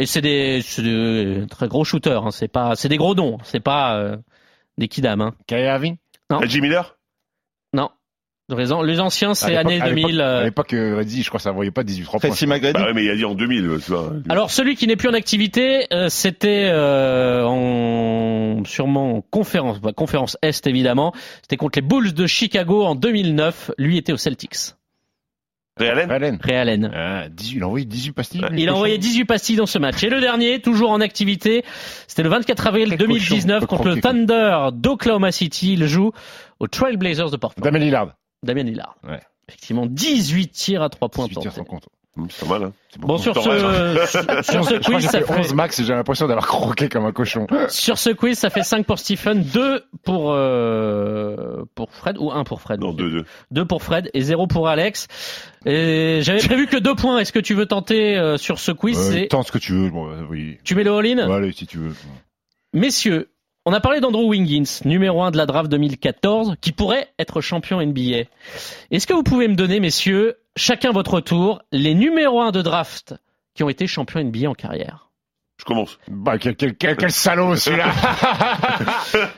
[0.00, 2.24] Et c'est des, c'est des très gros shooters.
[2.26, 2.30] Hein.
[2.30, 3.38] C'est pas, c'est des gros dons.
[3.44, 4.16] C'est pas euh,
[4.78, 5.20] des kidam.
[5.20, 5.34] Hein.
[5.46, 5.96] Kyrie Irving.
[6.30, 6.38] Non.
[6.38, 6.96] Reggie Miller?
[7.74, 7.90] Non.
[8.56, 10.20] Les an- Les anciens, c'est À l'époque- année à l'époque- 2000.
[10.20, 12.30] À euh, l'époque, euh, Reddy, je crois que ça voyait pas 18 3 points.
[12.72, 14.12] Bah ouais, mais il a dit en 2000, tu vois.
[14.28, 19.92] Alors celui qui n'est plus en activité, euh, c'était euh, en sûrement en conférence, bah,
[19.92, 21.12] conférence Est évidemment.
[21.42, 23.70] C'était contre les Bulls de Chicago en 2009.
[23.78, 24.74] Lui était aux Celtics.
[25.78, 26.90] Ray Allen.
[26.94, 28.44] Ah, 18, il a envoyé 18 pastilles.
[28.56, 30.02] Il a envoyé 18 pastilles dans ce match.
[30.02, 31.64] Et le dernier, toujours en activité,
[32.06, 35.74] c'était le 24 avril Quel 2019 cochon, contre le Thunder d'Oklahoma City.
[35.74, 36.12] Il joue
[36.58, 37.64] aux Trailblazers de Portland.
[37.64, 38.14] Damien Lillard.
[38.42, 38.96] Damien Lillard.
[39.08, 39.20] Ouais.
[39.48, 41.88] Effectivement, 18 tirs à 3 points 18 tirs sans compte.
[42.28, 42.72] C'est pas mal, hein.
[42.90, 44.42] C'est Bon, sur ce, rêves.
[44.42, 47.12] sur ce quiz, ça fait fait, 11 max et j'ai l'impression d'avoir croqué comme un
[47.12, 47.46] cochon.
[47.68, 52.42] sur ce quiz, ça fait 5 pour Stephen, 2 pour, euh, pour Fred, ou 1
[52.44, 52.80] pour Fred.
[52.80, 53.24] Non, 2-2.
[53.52, 55.06] 2 pour Fred et 0 pour Alex.
[55.66, 57.18] Et j'avais prévu que 2 points.
[57.18, 58.98] Est-ce que tu veux tenter euh, sur ce quiz?
[59.14, 59.90] Euh, Tente ce que tu veux.
[59.90, 60.58] Bon, euh, oui.
[60.64, 61.26] Tu mets le all-in?
[61.26, 61.94] Bon, allez, si tu veux.
[62.72, 63.30] Messieurs,
[63.66, 67.80] on a parlé d'Andrew Wiggins, numéro 1 de la draft 2014, qui pourrait être champion
[67.80, 68.24] NBA.
[68.90, 73.14] Est-ce que vous pouvez me donner, messieurs, chacun votre tour, les numéros 1 de draft
[73.54, 75.10] qui ont été champions NBA en carrière
[75.58, 75.98] Je commence.
[76.08, 77.92] Bah, quel, quel, quel, quel salaud celui-là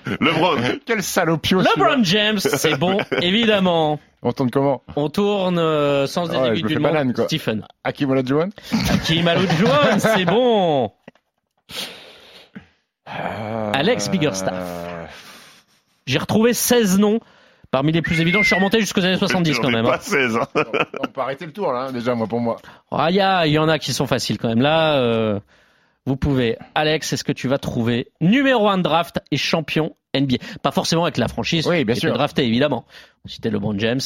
[0.21, 0.79] LeBron.
[0.85, 4.01] Quel salopio celui-là LeBron James, c'est bon, évidemment.
[4.23, 4.83] On tourne comment?
[4.95, 7.25] On tourne euh, sans des Ah ouais, banane, quoi.
[7.25, 7.67] Stephen.
[7.83, 8.51] Hakim Olajuwon?
[8.91, 10.93] Hakim Olajuwon, c'est bon.
[13.09, 15.09] Euh, Alex Biggerstaff.
[16.07, 17.19] J'ai retrouvé 16 noms
[17.73, 18.43] parmi les plus évidents.
[18.43, 19.85] Je suis remonté jusqu'aux années 70 J'en quand même.
[19.85, 20.01] pas hein.
[20.01, 20.47] 16, hein.
[21.01, 22.59] On peut arrêter le tour là, hein, déjà, moi pour moi.
[22.93, 24.61] Ah, il y, a- y en a qui sont faciles quand même.
[24.63, 25.41] Là, euh,
[26.07, 26.57] vous pouvez.
[26.77, 31.03] Alex, est-ce que tu vas trouver numéro 1 de draft et champion NBA Pas forcément
[31.05, 31.67] avec la franchise.
[31.67, 32.11] Oui, bien sûr.
[32.11, 32.85] était drafté, évidemment.
[33.25, 34.01] On citait LeBron James.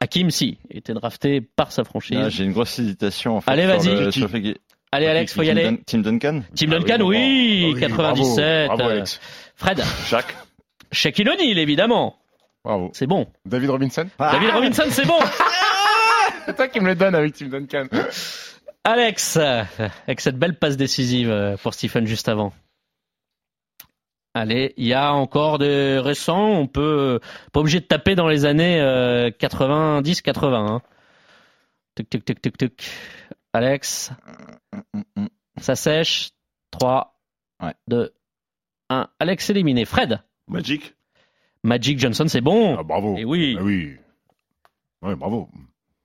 [0.00, 2.16] Hakim, si, il était drafté par sa franchise.
[2.18, 3.36] Là, J'ai une grosse hésitation.
[3.36, 4.56] En fait, Allez, vas-y.
[4.90, 5.64] Allez, Alex, faut y Tim aller.
[5.70, 6.42] Dun- Tim Duncan?
[6.56, 8.66] Tim Ah Duncan, oui, oui, 97.
[8.66, 9.20] Bravo, bravo, euh, Alex.
[9.54, 10.34] Fred, Shaq.
[10.90, 12.16] Shaquille O'Neal, évidemment.
[12.64, 12.90] Bravo.
[12.94, 13.26] C'est bon.
[13.44, 15.18] David Robinson David Robinson, c'est bon.
[16.46, 17.86] C'est toi qui me le donne avec Tim Duncan.
[18.84, 19.62] Alex, euh,
[20.06, 22.52] avec cette belle passe décisive euh, pour Stephen juste avant.
[24.34, 26.48] Allez, il y a encore des récents.
[26.48, 27.20] On peut
[27.52, 28.80] pas obligé de taper dans les années
[29.38, 30.52] 90-80.
[30.52, 30.82] Hein.
[31.94, 32.90] Tuc, tuc, tuc, tuc, tuc.
[33.52, 34.10] Alex,
[35.60, 36.30] ça sèche.
[36.70, 37.14] 3,
[37.62, 37.74] Ouais.
[37.88, 38.12] 2,
[38.88, 39.08] 1.
[39.20, 39.84] Alex éliminé.
[39.84, 40.94] Fred, Magic.
[41.64, 42.76] Magic Johnson, c'est bon.
[42.78, 43.16] Ah, bravo.
[43.16, 43.56] Et oui.
[43.58, 43.96] Ah oui.
[45.02, 45.48] Ouais, bravo.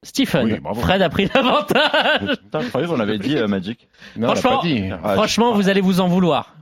[0.04, 0.80] Stephen, Oui, bravo.
[0.82, 2.38] Fred a pris l'avantage.
[2.54, 3.88] Je croyais qu'on avait dit euh, Magic.
[4.16, 4.90] Non, on l'a Franchement, pas dit.
[5.04, 6.56] Ah, Franchement, vous allez vous en vouloir.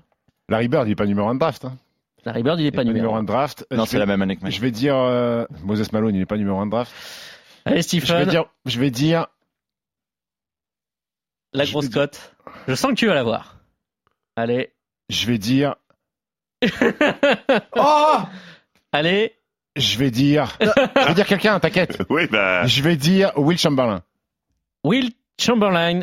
[0.49, 1.65] Larry Bird, il est pas numéro 1 de draft.
[1.65, 1.77] Hein.
[2.23, 3.65] Larry Bird, il est Il est pas numéro 1 de draft.
[3.71, 4.57] Non, c'est la même année que Magic.
[4.57, 6.93] Je vais dire euh, Moses Malone, il n'est pas numéro 1 de draft.
[7.65, 9.27] Allez, Je vais Stephen, dire, je vais dire,
[11.53, 12.35] la grosse vais dire- cote.
[12.67, 13.57] Je sens que tu vas l'avoir.
[14.35, 14.71] Allez.
[15.09, 15.75] je vais dire,
[17.75, 18.17] Oh
[18.95, 19.33] Allez.
[19.75, 22.01] je vais dire, je vais dire quelqu'un, t'inquiète.
[22.09, 22.65] Oui, bah.
[22.65, 24.01] Je vais dire Will Chamberlain.
[24.83, 26.01] Will Chamberlain.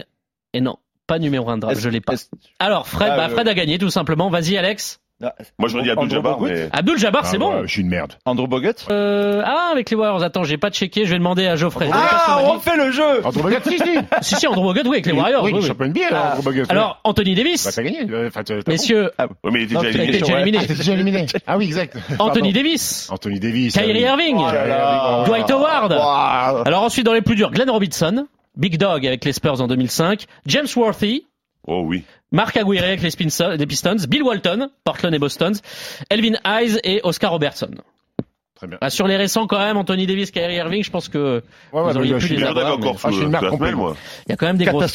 [0.53, 0.77] Et non,
[1.07, 2.15] pas numéro 1 de draft, Est-ce- je l'ai pas.
[2.59, 4.29] Alors, Fred, Ah, bah, euh, Fred a gagné tout simplement.
[4.31, 5.01] Vas-y, Alex.
[5.23, 6.69] Ah, Moi, je me dis Abdul Andrew Jabbar, Bogut mais.
[6.73, 7.55] Abdul Jabbar, c'est Ah, bon.
[7.55, 8.15] ouais, je suis une merde.
[8.25, 10.23] Andrew Bogut Euh, ah, avec les Warriors.
[10.23, 11.05] Attends, j'ai pas checké.
[11.05, 11.89] Je vais demander à Geoffrey.
[11.93, 13.85] Ah, on refait le jeu Andrew Bogut, si, si.
[14.23, 15.45] Si, si, Andrew Bogut, oui, avec les Warriors.
[15.45, 15.67] Oui, oui, oui.
[15.69, 16.31] champion NBA, Ah.
[16.33, 16.65] Andrew Bogut.
[16.69, 17.71] Alors, Anthony Bah, Davis.
[17.75, 18.01] t'as gagné.
[18.27, 18.63] Enfin, t'as- bon.
[18.67, 20.65] Messieurs, Ouais, mais il était déjà t'as il éliminé.
[20.65, 21.17] était déjà éliminé.
[21.19, 21.43] Ah, éliminé.
[21.47, 21.97] Ah oui, exact.
[22.19, 22.53] Anthony.
[22.53, 23.09] Davis.
[23.11, 23.73] Anthony Davis.
[23.75, 24.01] Kyrie oui.
[24.01, 24.37] Irving.
[24.39, 25.25] Oh là.
[25.27, 25.93] Dwight Howard.
[26.67, 28.27] Alors ensuite, dans les plus durs, Glenn Robinson.
[28.57, 30.27] Big Dog avec les Spurs en 2005.
[30.47, 31.25] James Worthy.
[31.67, 32.05] Oh oui.
[32.33, 35.55] Mark Aguirre avec les, Spinso- les Pistons, Bill Walton, Portland et Boston,
[36.11, 37.71] Elvin Hayes et Oscar Robertson.
[38.55, 38.79] Très bien.
[38.81, 41.43] Ah, sur les récents quand même, Anthony Davis, Kyrie Irving, je pense que
[41.73, 42.79] Ouais, ouais, vous auriez pu je suis les avoir.
[42.81, 43.75] Ah, je suis sous une la marque semaine, complète.
[43.75, 43.97] moi.
[44.27, 44.93] Il y a quand même des grosses.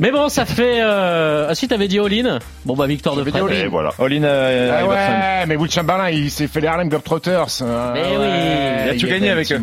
[0.00, 0.78] Mais bon, ça fait.
[0.80, 1.46] Euh...
[1.48, 3.36] Ah si, t'avais dit all-in Bon bah victoire de Fred.
[3.36, 3.54] all-in.
[3.54, 3.90] Et voilà.
[3.98, 5.12] All-in euh, Ah Iverson.
[5.12, 7.62] ouais, mais Will Chamberlain, il s'est fait les Harlem Globetrotters.
[7.62, 7.90] hein.
[7.94, 8.26] Mais Ah oui.
[8.86, 9.60] Il a tout gagné avec eux.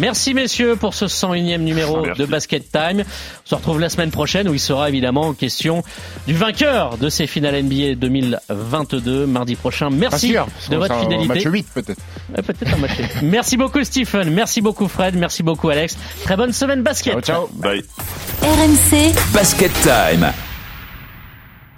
[0.00, 2.20] Merci messieurs pour ce 101e numéro Merci.
[2.20, 3.00] de Basket Time.
[3.00, 5.82] On se retrouve la semaine prochaine où il sera évidemment question
[6.26, 9.90] du vainqueur de ces finales NBA 2022 mardi prochain.
[9.90, 10.46] Merci sûr.
[10.70, 11.26] de votre fidélité.
[11.28, 12.00] Match 8 peut-être.
[12.34, 12.92] Ouais, Peut-être un match.
[13.22, 15.96] merci beaucoup Stephen, merci beaucoup Fred, merci beaucoup Alex.
[16.24, 17.12] Très bonne semaine basket.
[17.24, 17.48] Ciao, ciao.
[17.54, 17.82] Bye.
[18.42, 20.45] RMC Basket Time.